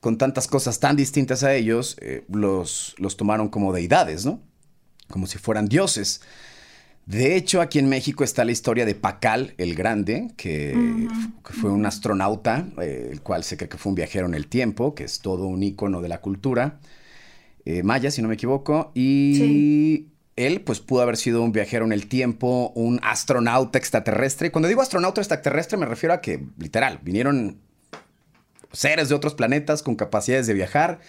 [0.00, 4.40] con tantas cosas tan distintas a ellos, eh, los, los tomaron como deidades, ¿no?
[5.10, 6.20] Como si fueran dioses.
[7.08, 10.76] De hecho, aquí en México está la historia de Pacal el Grande, que,
[11.42, 14.46] que fue un astronauta, eh, el cual se cree que fue un viajero en el
[14.46, 16.80] tiempo, que es todo un ícono de la cultura
[17.64, 20.08] eh, maya, si no me equivoco, y Sí.
[20.36, 24.48] él pues pudo haber sido un viajero en el tiempo, un astronauta extraterrestre.
[24.48, 27.56] Y Cuando digo astronauta extraterrestre me refiero a que, literal, vinieron
[28.72, 31.00] seres de otros planetas con capacidades de viajar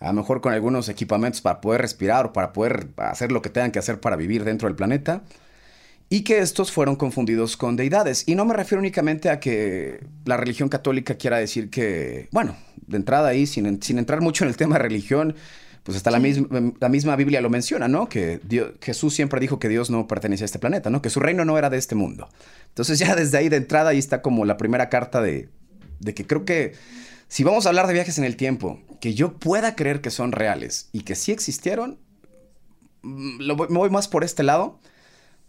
[0.00, 3.50] a lo mejor con algunos equipamientos para poder respirar o para poder hacer lo que
[3.50, 5.22] tengan que hacer para vivir dentro del planeta,
[6.08, 8.24] y que estos fueron confundidos con deidades.
[8.26, 12.96] Y no me refiero únicamente a que la religión católica quiera decir que, bueno, de
[12.96, 15.36] entrada ahí, sin, sin entrar mucho en el tema de religión,
[15.84, 18.08] pues hasta la, misma, la misma Biblia lo menciona, ¿no?
[18.08, 18.40] Que
[18.80, 21.00] Jesús siempre dijo que Dios no pertenecía a este planeta, ¿no?
[21.00, 22.28] Que su reino no era de este mundo.
[22.68, 25.48] Entonces ya desde ahí de entrada ahí está como la primera carta de,
[26.00, 26.72] de que creo que
[27.28, 30.32] si vamos a hablar de viajes en el tiempo, que yo pueda creer que son
[30.32, 31.98] reales y que sí existieron,
[33.02, 34.80] mm, me voy más por este lado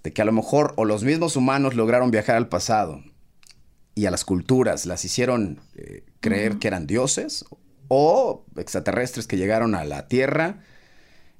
[0.03, 3.03] de que a lo mejor o los mismos humanos lograron viajar al pasado
[3.93, 7.45] y a las culturas las hicieron eh, creer que eran dioses,
[7.93, 10.59] o extraterrestres que llegaron a la Tierra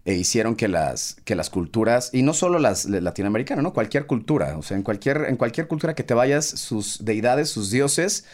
[0.04, 3.72] e hicieron que las, que las culturas, y no solo las latinoamericanas, ¿no?
[3.72, 7.72] Cualquier cultura, o sea, en cualquier, en cualquier cultura que te vayas, sus deidades, sus
[7.72, 8.26] dioses,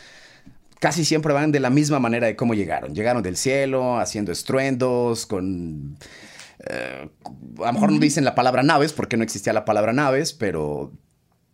[0.80, 2.94] casi siempre van de la misma manera de cómo llegaron.
[2.94, 5.98] Llegaron del cielo, haciendo estruendos, con...
[6.70, 7.10] Eh,
[7.60, 10.92] a lo mejor no dicen la palabra naves, porque no existía la palabra naves, pero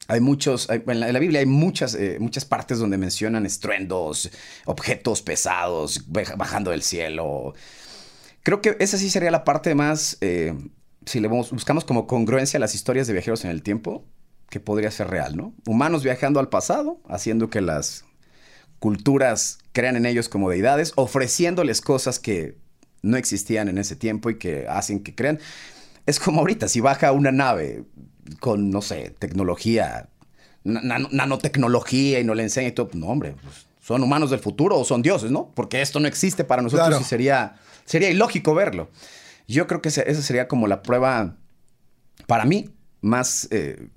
[0.07, 4.29] hay muchos, en, la, Biblia hay muchas, eh, muchas partes donde mencionan estruendos,
[4.65, 7.53] objetos pesados bajando del cielo.
[8.43, 10.53] Creo que esa sí sería la parte más, eh,
[11.05, 14.05] si le buscamos como congruencia a las historias de viajeros en el tiempo,
[14.49, 15.53] que podría ser real, ¿no?
[15.65, 18.05] Humanos viajando al pasado, haciendo que las
[18.83, 22.57] culturas crean en ellos como deidades, ofreciéndoles cosas que
[23.01, 25.39] no existían en ese tiempo y que hacen que crean.
[26.05, 27.85] Es como ahorita, si baja una nave
[28.41, 30.09] con, no sé, tecnología,
[30.65, 34.83] nanotecnología y no le enseña y todo, no, hombre, pues, son humanos del futuro o
[34.83, 35.53] son dioses, ¿no?
[35.55, 37.55] Porque esto no existe para nosotros y sería,
[37.85, 38.89] sería ilógico verlo.
[39.47, 41.37] Yo creo que esa sería como la prueba,
[42.27, 42.69] para mí,
[42.99, 43.87] más eh,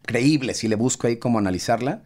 [0.00, 2.04] creíble, si le busco ahí cómo analizarla,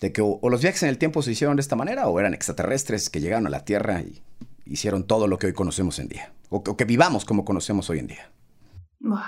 [0.00, 2.34] de que o, los viajes en el tiempo se hicieron de esta manera o eran
[2.34, 4.22] extraterrestres que llegaron a la Tierra y
[4.64, 8.06] hicieron todo lo que hoy conocemos en día, o, que vivamos como conocemos hoy en
[8.08, 8.30] día.
[9.00, 9.18] Wow.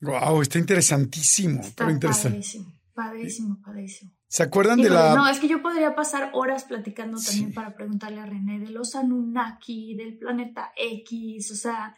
[0.00, 1.60] Wow, está interesantísimo.
[1.60, 4.12] Está padrísimo, padrísimo, padrísimo.
[4.26, 5.14] ¿Se acuerdan de la...?
[5.14, 8.96] No, es que yo podría pasar horas platicando también para preguntarle a René de los
[8.96, 11.96] Anunnaki, del planeta X, o sea,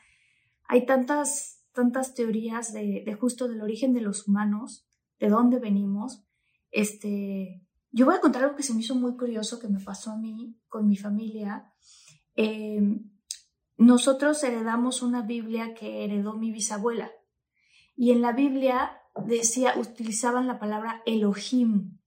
[0.65, 4.85] hay tantas, tantas teorías de, de justo del origen de los humanos,
[5.21, 6.25] de dónde venimos,
[6.73, 7.64] este,
[7.95, 10.17] yo voy a contar algo que se me hizo muy curioso que me pasó a
[10.17, 11.73] mí con mi familia.
[12.35, 13.09] Em,
[13.77, 17.13] nosotros heredamos una Biblia que heredó mi bisabuela
[17.95, 22.01] y en la Biblia decía, utilizaban la palabra Elohim.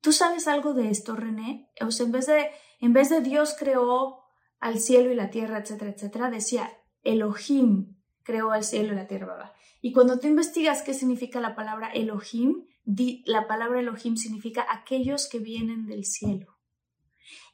[0.00, 1.68] ¿Tú sabes algo de esto, René?
[1.84, 2.46] O sea, en vez de,
[2.80, 4.20] en vez de Dios creó
[4.60, 6.70] al cielo y la tierra, etcétera, etcétera, decía
[7.02, 9.52] Elohim creó al cielo y la tierra.
[9.80, 15.38] Y cuando tú investigas qué significa la palabra Elohim, la palabra Elohim significa aquellos que
[15.38, 16.58] vienen del cielo.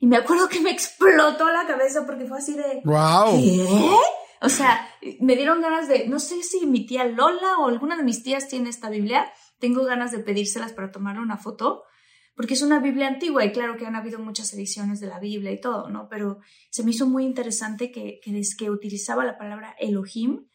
[0.01, 2.83] Y me acuerdo que me explotó la cabeza porque fue así de...
[2.85, 3.41] ¡Wow!
[3.41, 3.67] ¿Qué?
[4.41, 4.89] O sea,
[5.21, 8.49] me dieron ganas de, no sé si mi tía Lola o alguna de mis tías
[8.49, 11.83] tiene esta Biblia, tengo ganas de pedírselas para tomar una foto,
[12.37, 15.51] porque es una Biblia antigua y claro que han habido muchas ediciones de la Biblia
[15.51, 16.09] y todo, ¿no?
[16.09, 16.39] Pero
[16.71, 20.47] se me hizo muy interesante que, que, que utilizaba la palabra Elohim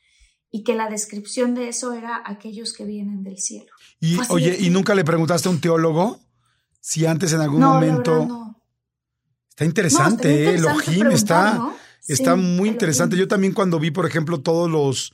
[0.55, 3.71] y que la descripción de eso era aquellos que vienen del cielo.
[3.99, 6.21] Y oye, ¿y nunca le preguntaste a un teólogo
[6.79, 8.25] si antes en algún momento...
[8.25, 8.63] no.
[9.49, 10.55] Está interesante, no, ¿eh?
[10.55, 11.75] Elohim está,
[12.07, 13.15] está muy interesante.
[13.15, 15.13] Yo también cuando vi, por ejemplo, todos los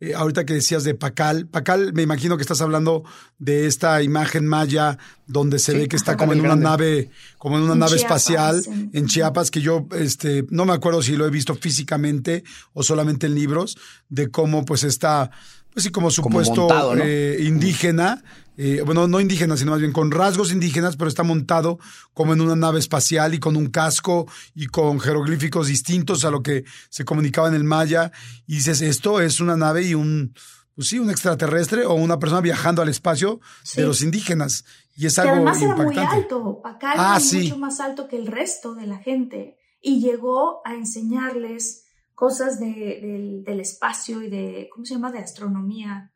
[0.00, 3.02] eh, ahorita que decías de Pacal, Pacal, me imagino que estás hablando
[3.38, 4.96] de esta imagen maya
[5.26, 9.06] donde se ve que está como en una nave, como en una nave espacial en...
[9.06, 12.44] Chiapas, que yo este, no me acuerdo si lo he visto físicamente
[12.74, 13.76] o solamente en libros,
[14.08, 15.30] de cómo pues está
[15.78, 18.24] pues sí, como supuesto eh, indígena,
[18.56, 21.78] eh, bueno, no indígena, sino más bien con rasgos indígenas, pero está montado
[22.14, 24.26] como en una nave espacial y con un casco
[24.56, 28.10] y con jeroglíficos distintos a lo que se comunicaba en el maya.
[28.48, 30.34] Y dices, esto es una nave y un,
[30.74, 33.38] pues sí, un extraterrestre o una persona viajando al espacio
[33.76, 34.64] de los indígenas.
[34.96, 35.92] Y es algo además impactante.
[35.92, 36.62] era muy alto.
[36.64, 39.56] Acá ah, mucho más alto que el resto de la gente.
[39.80, 41.84] Y llegó a enseñarles
[42.18, 46.12] cosas de, del espacio y de, ¿cómo se llama?, de astronomía.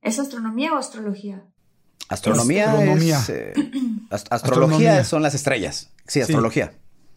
[0.00, 1.44] ¿Es astronomía o astrología?
[2.08, 3.18] Astronomía, astronomía.
[3.30, 3.52] Eh,
[4.30, 5.92] astrología son las estrellas.
[6.06, 6.74] Sí, astrología.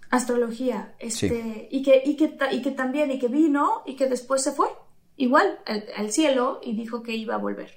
[0.09, 4.41] Astrología, este, y, que, y, que, y que también, y que vino y que después
[4.41, 4.69] se fue,
[5.15, 5.59] igual,
[5.95, 7.71] al, cielo y dijo que iba a volver.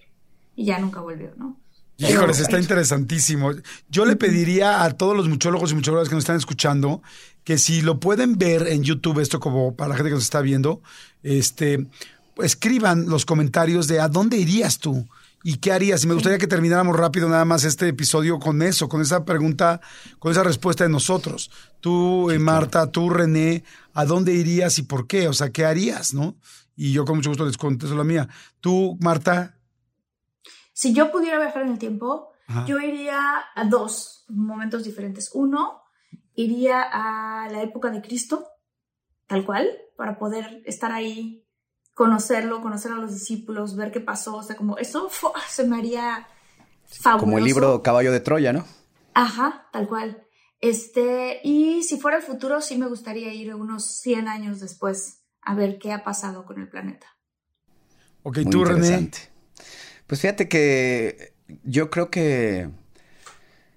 [0.57, 1.61] Y ya nunca volvió, ¿no?
[1.99, 3.53] Híjoles, está interesantísimo.
[3.89, 7.03] Yo le pediría a todos los muchólogos y muchólogas que nos están escuchando
[7.45, 10.41] que si lo pueden ver en YouTube, esto como para la gente que nos está
[10.41, 10.83] viendo,
[11.23, 11.87] este,
[12.43, 15.07] escriban los comentarios de a dónde irías tú
[15.45, 16.05] ¿Y qué harías?
[16.05, 19.81] Y me gustaría que termináramos rápido nada más este episodio con eso, con esa pregunta,
[20.19, 21.51] con esa respuesta de nosotros.
[21.81, 25.27] Tú, eh, Marta, tú, René, ¿a dónde irías y por qué?
[25.27, 26.37] O sea, ¿qué harías, no?
[26.77, 28.29] Y yo con mucho gusto les contesto la mía.
[28.61, 29.57] Tú, Marta.
[30.73, 32.33] Si yo pudiera viajar en el tiempo,
[32.67, 35.31] yo iría a dos momentos diferentes.
[35.33, 35.83] Uno,
[36.35, 38.47] iría a la época de Cristo,
[39.27, 41.47] tal cual, para poder estar ahí
[41.95, 45.11] conocerlo, conocer a los discípulos, ver qué pasó, o sea, como eso
[45.49, 46.27] se me haría
[46.85, 47.25] fabuloso.
[47.25, 48.65] Como el libro Caballo de Troya, ¿no?
[49.15, 50.27] Ajá, tal cual.
[50.61, 55.55] Este, y si fuera el futuro, sí me gustaría ir unos 100 años después a
[55.55, 57.07] ver qué ha pasado con el planeta.
[58.23, 59.11] Ok, tú, René.
[60.13, 61.33] Pues fíjate que
[61.65, 62.69] yo creo que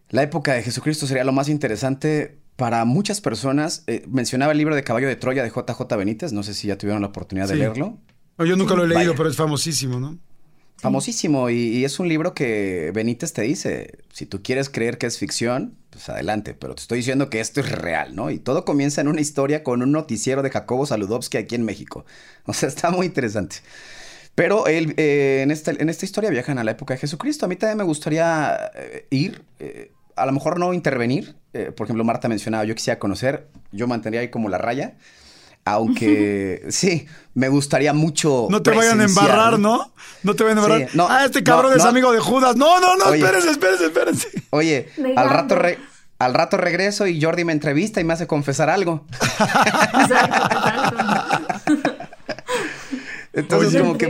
[0.09, 4.75] la época de Jesucristo sería lo más interesante para muchas personas, eh, mencionaba el libro
[4.75, 7.55] de Caballo de Troya de JJ Benítez, no sé si ya tuvieron la oportunidad de
[7.55, 7.99] leerlo.
[8.39, 10.19] yo nunca lo he leído, pero es famosísimo, ¿no?
[10.75, 15.17] Famosísimo, y, es un libro que Benítez te dice, si tú quieres creer que es
[15.17, 18.29] ficción, pues adelante, pero te estoy diciendo que esto es real, ¿no?
[18.29, 22.05] Y todo comienza en una historia con un noticiero de Jacobo Saludowski aquí en México.
[22.45, 23.61] O sea, está muy interesante.
[24.35, 27.45] Pero él, eh, en, esta, en esta historia viajan a la época de Jesucristo.
[27.45, 29.43] A mí también me gustaría eh, ir
[30.15, 31.35] a lo mejor no intervenir.
[31.53, 34.95] Eh, por ejemplo, Marta mencionaba, yo quisiera conocer, yo mantendría ahí como la raya.
[35.67, 38.47] Aunque sí, me gustaría mucho.
[38.51, 39.91] No te vayan a embarrar, ¿no?
[40.21, 40.89] No te vayan a embarrar.
[41.09, 42.55] ah, este cabrón es amigo de Judas.
[42.55, 44.27] No, no, no, espérense, espérense, espérense.
[44.51, 45.57] Oye, al rato,
[46.19, 49.07] al rato regreso y Jordi me entrevista y me hace confesar algo.
[53.35, 54.07] Entonces, como que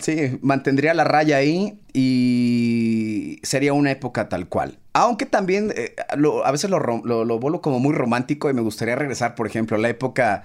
[0.00, 4.78] Sí, mantendría la raya ahí y sería una época tal cual.
[4.92, 5.96] Aunque también eh,
[6.44, 9.80] a veces lo, lo, vuelvo como muy romántico y me gustaría regresar, por ejemplo, a
[9.80, 10.44] la época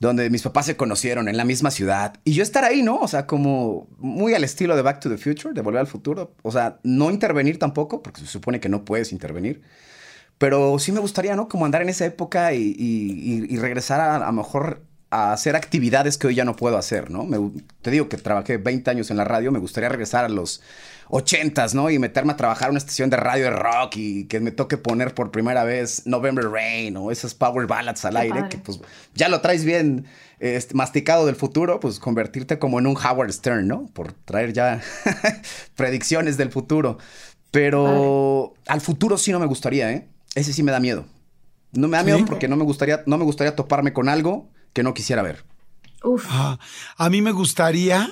[0.00, 2.98] donde mis papás se conocieron en la misma ciudad y yo estar ahí, ¿no?
[2.98, 6.34] O sea, como muy al estilo de Back to the Future, de Volver al Futuro.
[6.42, 9.60] O sea, no intervenir tampoco, porque se supone que no puedes intervenir.
[10.38, 11.48] Pero sí me gustaría, ¿no?
[11.48, 16.26] Como andar en esa época y, regresar a, a lo mejor a hacer actividades que
[16.26, 17.26] hoy ya no puedo hacer, ¿no?
[17.80, 20.60] te digo que trabajé 20 años en la radio, me gustaría regresar a los
[21.08, 21.88] 80s, ¿no?
[21.90, 24.76] Y meterme a trabajar en una estación de radio de rock y que me toque
[24.76, 28.80] poner por primera vez November Rain o esas power ballads al aire, que pues
[29.14, 30.06] ya lo traes bien
[30.40, 33.86] este, masticado del futuro, pues convertirte como en un Howard Stern, ¿no?
[33.92, 34.82] Por traer ya
[35.76, 36.98] predicciones del futuro.
[37.52, 40.08] Pero al futuro sí no me gustaría, ¿eh?
[40.34, 41.06] Ese sí me da miedo.
[41.72, 44.82] No me da miedo porque no me gustaría, no me gustaría toparme con algo que
[44.82, 45.42] no quisiera ver?
[46.04, 46.26] Uf.
[46.28, 46.58] Ah,
[46.98, 48.10] a mí me gustaría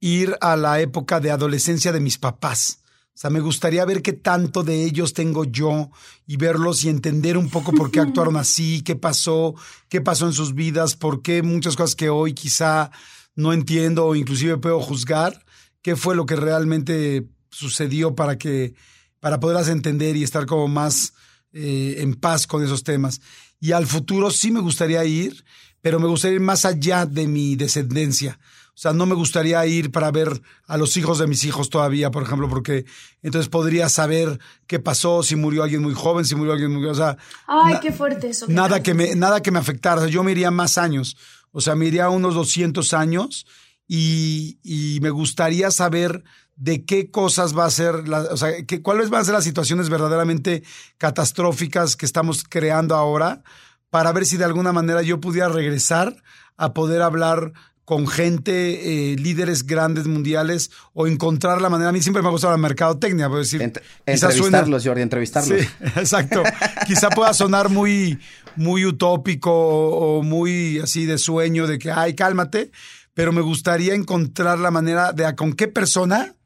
[0.00, 2.80] ir a la época de adolescencia de mis papás.
[3.08, 5.90] O sea, me gustaría ver qué tanto de ellos tengo yo
[6.26, 9.54] y verlos y entender un poco por qué actuaron así, qué pasó,
[9.90, 12.90] qué pasó en sus vidas, por qué muchas cosas que hoy quizá
[13.34, 15.44] no entiendo o inclusive puedo juzgar,
[15.82, 18.72] qué fue lo que realmente sucedió para que
[19.20, 21.12] para poderlas entender y estar como más
[21.52, 23.20] eh, en paz con esos temas.
[23.60, 25.44] Y al futuro sí me gustaría ir
[25.80, 28.38] pero me gustaría ir más allá de mi descendencia.
[28.80, 32.10] O sea, no me gustaría ir para ver a los hijos de mis hijos todavía,
[32.10, 32.86] por ejemplo, porque
[33.22, 36.86] entonces podría saber qué pasó, si murió alguien muy joven, si murió alguien muy...
[36.86, 38.46] O sea, Ay, qué fuerte eso.
[38.48, 40.00] Nada que, me, nada que me afectara.
[40.00, 41.16] O sea, yo me iría más años.
[41.52, 43.46] O sea, me iría unos 200 años
[43.86, 46.24] y, y me gustaría saber
[46.56, 49.44] de qué cosas va a ser, la, o sea, que, cuáles van a ser las
[49.44, 50.62] situaciones verdaderamente
[50.98, 53.42] catastróficas que estamos creando ahora
[53.90, 56.16] para ver si de alguna manera yo pudiera regresar
[56.56, 57.52] a poder hablar
[57.90, 61.90] con gente, eh, líderes grandes mundiales, o encontrar la manera.
[61.90, 63.60] A mí siempre me ha gustado la mercadotecnia, por decir.
[64.06, 65.60] entrevistarlos, Jordi, entrevistarlos.
[65.60, 66.44] Sí, exacto.
[66.86, 68.20] quizá pueda sonar muy,
[68.54, 72.70] muy utópico o muy así de sueño, de que, ay, cálmate,
[73.12, 76.36] pero me gustaría encontrar la manera de a con qué persona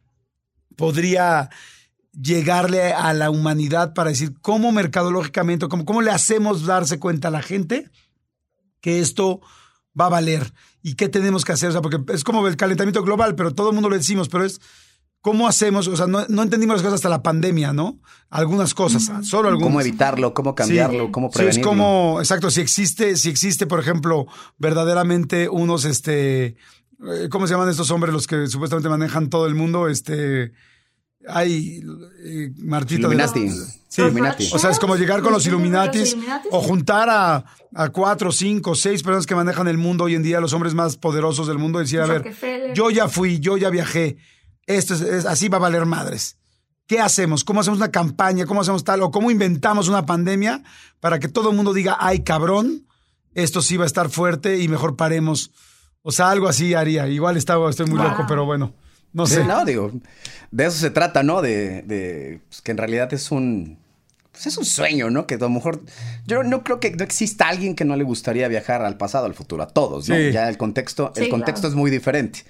[0.77, 1.51] podría
[2.21, 7.31] llegarle a la humanidad para decir cómo mercadológicamente, cómo, cómo le hacemos darse cuenta a
[7.31, 7.91] la gente
[8.81, 9.41] que esto
[9.99, 10.53] va a valer
[10.83, 11.71] y qué tenemos que hacer.
[11.71, 14.45] O sea, porque es como el calentamiento global, pero todo el mundo lo decimos, pero
[14.45, 14.61] es
[15.21, 17.99] cómo hacemos, o sea, no, entendimos las cosas hasta la pandemia, ¿no?
[18.29, 19.69] Algunas cosas, solo algunas.
[19.69, 21.55] Cómo evitarlo, cómo cambiarlo, cómo prevenirlo.
[21.55, 24.27] Sí, es como, exacto, si existe, si existe, por ejemplo,
[24.59, 29.55] verdaderamente unos, este, eh, ¿cómo se llaman estos hombres los que supuestamente manejan todo el
[29.55, 29.89] mundo?
[29.89, 30.53] Este
[31.29, 31.83] hay
[32.25, 33.51] eh, Martita Illuminati.
[33.89, 34.51] sí, Illuminati.
[34.53, 36.17] O sea, es como llegar con los Illuminatis,
[36.51, 37.45] o juntar a,
[37.75, 40.97] a, cuatro, cinco, seis personas que manejan el mundo hoy en día, los hombres más
[40.97, 42.35] poderosos del mundo, y decir, a ver,
[42.75, 44.17] yo ya fui, yo ya viajé,
[44.67, 46.37] esto es, así va a valer madres.
[46.87, 47.45] ¿Qué hacemos?
[47.45, 48.45] ¿Cómo hacemos una campaña?
[48.45, 49.03] ¿Cómo hacemos tal?
[49.03, 50.63] ¿O cómo inventamos una pandemia
[51.01, 52.87] para que todo el mundo diga, ay cabrón,
[53.35, 55.51] esto sí va a estar fuerte y mejor paremos?
[56.03, 57.09] O sea, algo así haría.
[57.09, 58.75] Igual estaba, estoy muy loco, pero bueno.
[59.15, 59.45] No Sí, sé.
[59.45, 59.91] no, digo,
[60.51, 61.41] de eso se trata, ¿no?
[61.41, 63.79] De, de pues, que en realidad es un,
[64.33, 65.27] pues es un sueño, ¿no?
[65.27, 65.83] Que a lo mejor,
[66.27, 69.35] yo no creo que no exista alguien que no le gustaría viajar al pasado, al
[69.35, 70.17] futuro, a todos, ¿no?
[70.17, 70.33] Sí.
[70.33, 71.69] Ya el contexto, el contexto claro.
[71.69, 72.41] es muy diferente.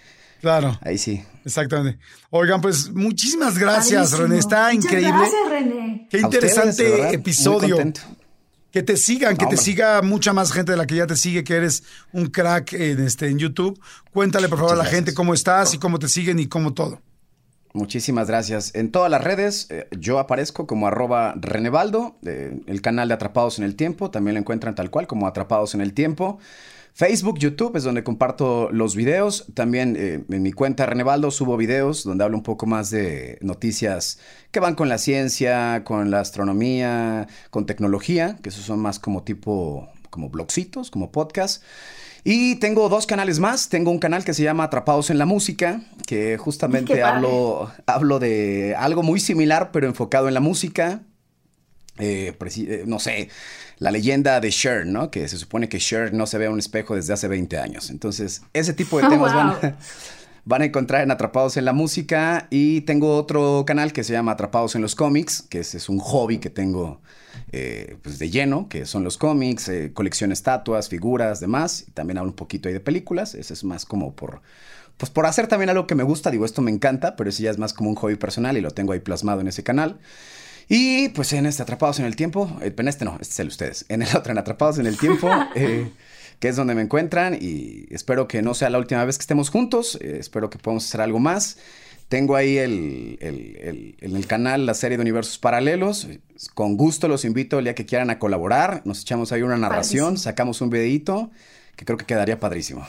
[0.40, 1.22] Claro, Ahí sí.
[1.44, 1.98] exactamente.
[2.30, 4.12] Oigan, pues muchísimas gracias.
[4.18, 4.38] René.
[4.38, 5.12] Está Muchas increíble.
[5.18, 6.06] Gracias, René.
[6.10, 7.78] Qué ustedes, interesante muy episodio.
[8.74, 11.14] Que te sigan, que No, te siga mucha más gente de la que ya te
[11.14, 13.80] sigue, que eres un crack en, este, en YouTube.
[14.12, 17.00] Cuéntale, por favor, a la gente cómo estás y cómo te siguen y cómo todo.
[17.72, 18.74] Muchísimas gracias.
[18.74, 23.60] En todas las redes eh, yo aparezco como arroba Renevaldo, eh, el canal de Atrapados
[23.60, 26.40] en el Tiempo, también lo encuentran tal cual como Atrapados en el Tiempo.
[26.96, 29.46] Facebook, YouTube es donde comparto los videos.
[29.54, 34.20] También eh, en mi cuenta Renevaldo subo videos donde hablo un poco más de noticias
[34.52, 39.24] que van con la ciencia, con la astronomía, con tecnología, que esos son más como
[39.24, 41.64] tipo, como blogcitos, como podcast.
[42.22, 43.68] Y tengo dos canales más.
[43.68, 48.76] Tengo un canal que se llama Atrapados en la Música, que justamente hablo, hablo de
[48.78, 51.02] algo muy similar, pero enfocado en la música.
[51.98, 53.28] Eh, eh, no sé,
[53.78, 55.10] la leyenda de Cher, ¿no?
[55.10, 57.90] Que se supone que Cher no se ve a un espejo desde hace 20 años.
[57.90, 59.72] Entonces, ese tipo de temas van, wow.
[60.44, 62.48] van a encontrar en Atrapados en la Música.
[62.50, 65.98] Y tengo otro canal que se llama Atrapados en los Cómics, que ese es un
[65.98, 67.00] hobby que tengo
[67.52, 71.84] eh, pues de lleno, que son los cómics, eh, colección estatuas, figuras, demás.
[71.86, 73.34] Y también hablo un poquito ahí de películas.
[73.34, 74.42] Ese es más como por...
[74.96, 77.50] Pues por hacer también algo que me gusta, digo, esto me encanta, pero ese ya
[77.50, 79.98] es más como un hobby personal y lo tengo ahí plasmado en ese canal.
[80.68, 83.46] Y pues en este Atrapados en el Tiempo, eh, en este no, este es el
[83.48, 85.90] de ustedes, en el otro, en Atrapados en el Tiempo, eh,
[86.40, 89.50] que es donde me encuentran y espero que no sea la última vez que estemos
[89.50, 91.58] juntos, eh, espero que podamos hacer algo más.
[92.08, 96.06] Tengo ahí el, el- el- en el canal la serie de universos paralelos.
[96.52, 98.82] Con gusto los invito el día que quieran a colaborar.
[98.84, 100.22] Nos echamos ahí una narración, Padrísimo.
[100.22, 101.30] sacamos un videito
[101.76, 102.86] que creo que quedaría padrísimo.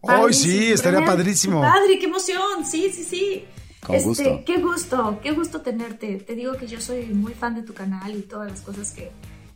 [0.00, 1.60] Hoy sí, Padrísimo, estaría padrísimo.
[1.60, 2.64] Padre, qué emoción.
[2.68, 3.44] Sí, sí, sí.
[3.84, 4.42] Con Este, gusto.
[4.44, 6.16] Qué gusto, qué gusto tenerte.
[6.16, 9.10] Te digo que yo soy muy fan de tu canal y todas las cosas que,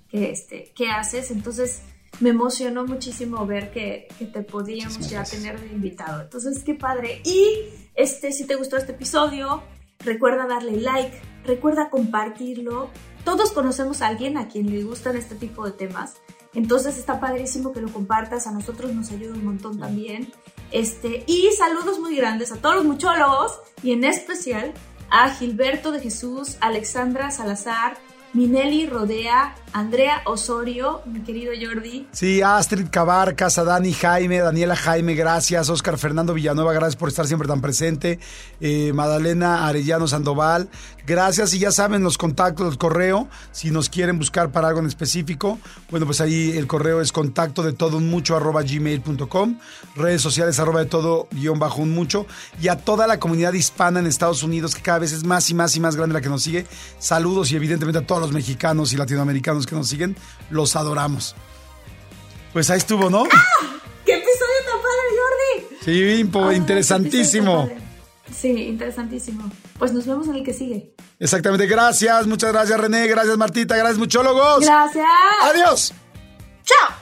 [0.09, 1.31] que, este, que haces.
[1.31, 1.83] Entonces
[2.21, 6.23] me emocionó muchísimo ver que, que te podíamos Muchísimas ya tener de invitado.
[6.23, 7.21] Entonces, qué padre.
[7.25, 9.63] Y este, si te gustó este episodio,
[10.01, 12.91] recuerda darle like, recuerda compartirlo.
[13.25, 16.15] Todos conocemos a alguien a quien le gustan este tipo de temas.
[16.55, 20.31] Entonces está padrísimo que lo compartas, a nosotros nos ayuda un montón también.
[20.73, 24.73] Este, y saludos muy grandes a todos los muchólogos y en especial
[25.11, 27.99] a Gilberto de Jesús, Alexandra Salazar,
[28.35, 32.07] Minelli Rodea, Andrea Osorio, mi querido Jordi.
[32.13, 35.69] Sí, Astrid Cabarcas, a Dani Jaime, Daniela Jaime, gracias.
[35.69, 38.19] Oscar Fernando Villanueva, gracias por estar siempre tan presente.
[38.61, 40.71] Eh, Madalena Arellano Sandoval,
[41.07, 41.53] gracias.
[41.53, 45.59] Y ya saben los contactos, el correo, si nos quieren buscar para algo en específico,
[45.91, 49.59] bueno, pues ahí el correo es contacto de todo un mucho arroba gmail.com,
[49.97, 52.27] redes sociales arroba de todo guion bajo un mucho.
[52.63, 55.55] Y a toda la comunidad hispana en Estados Unidos, que cada vez es más y
[55.55, 56.67] más y más grande la que nos sigue,
[56.99, 60.17] saludos y evidentemente a todos los mexicanos y latinoamericanos que nos siguen,
[60.51, 61.35] los adoramos.
[62.53, 63.25] Pues ahí estuvo, ¿no?
[64.05, 65.77] ¡Qué episodio tan padre, Jordi!
[65.85, 67.71] Sí, impo- Ay, interesantísimo.
[68.35, 69.51] Sí, interesantísimo.
[69.79, 70.95] Pues nos vemos en el que sigue.
[71.19, 74.61] Exactamente, gracias, muchas gracias René, gracias Martita, gracias muchólogos.
[74.65, 75.07] Gracias.
[75.45, 75.93] Adiós.
[76.65, 77.02] Chao.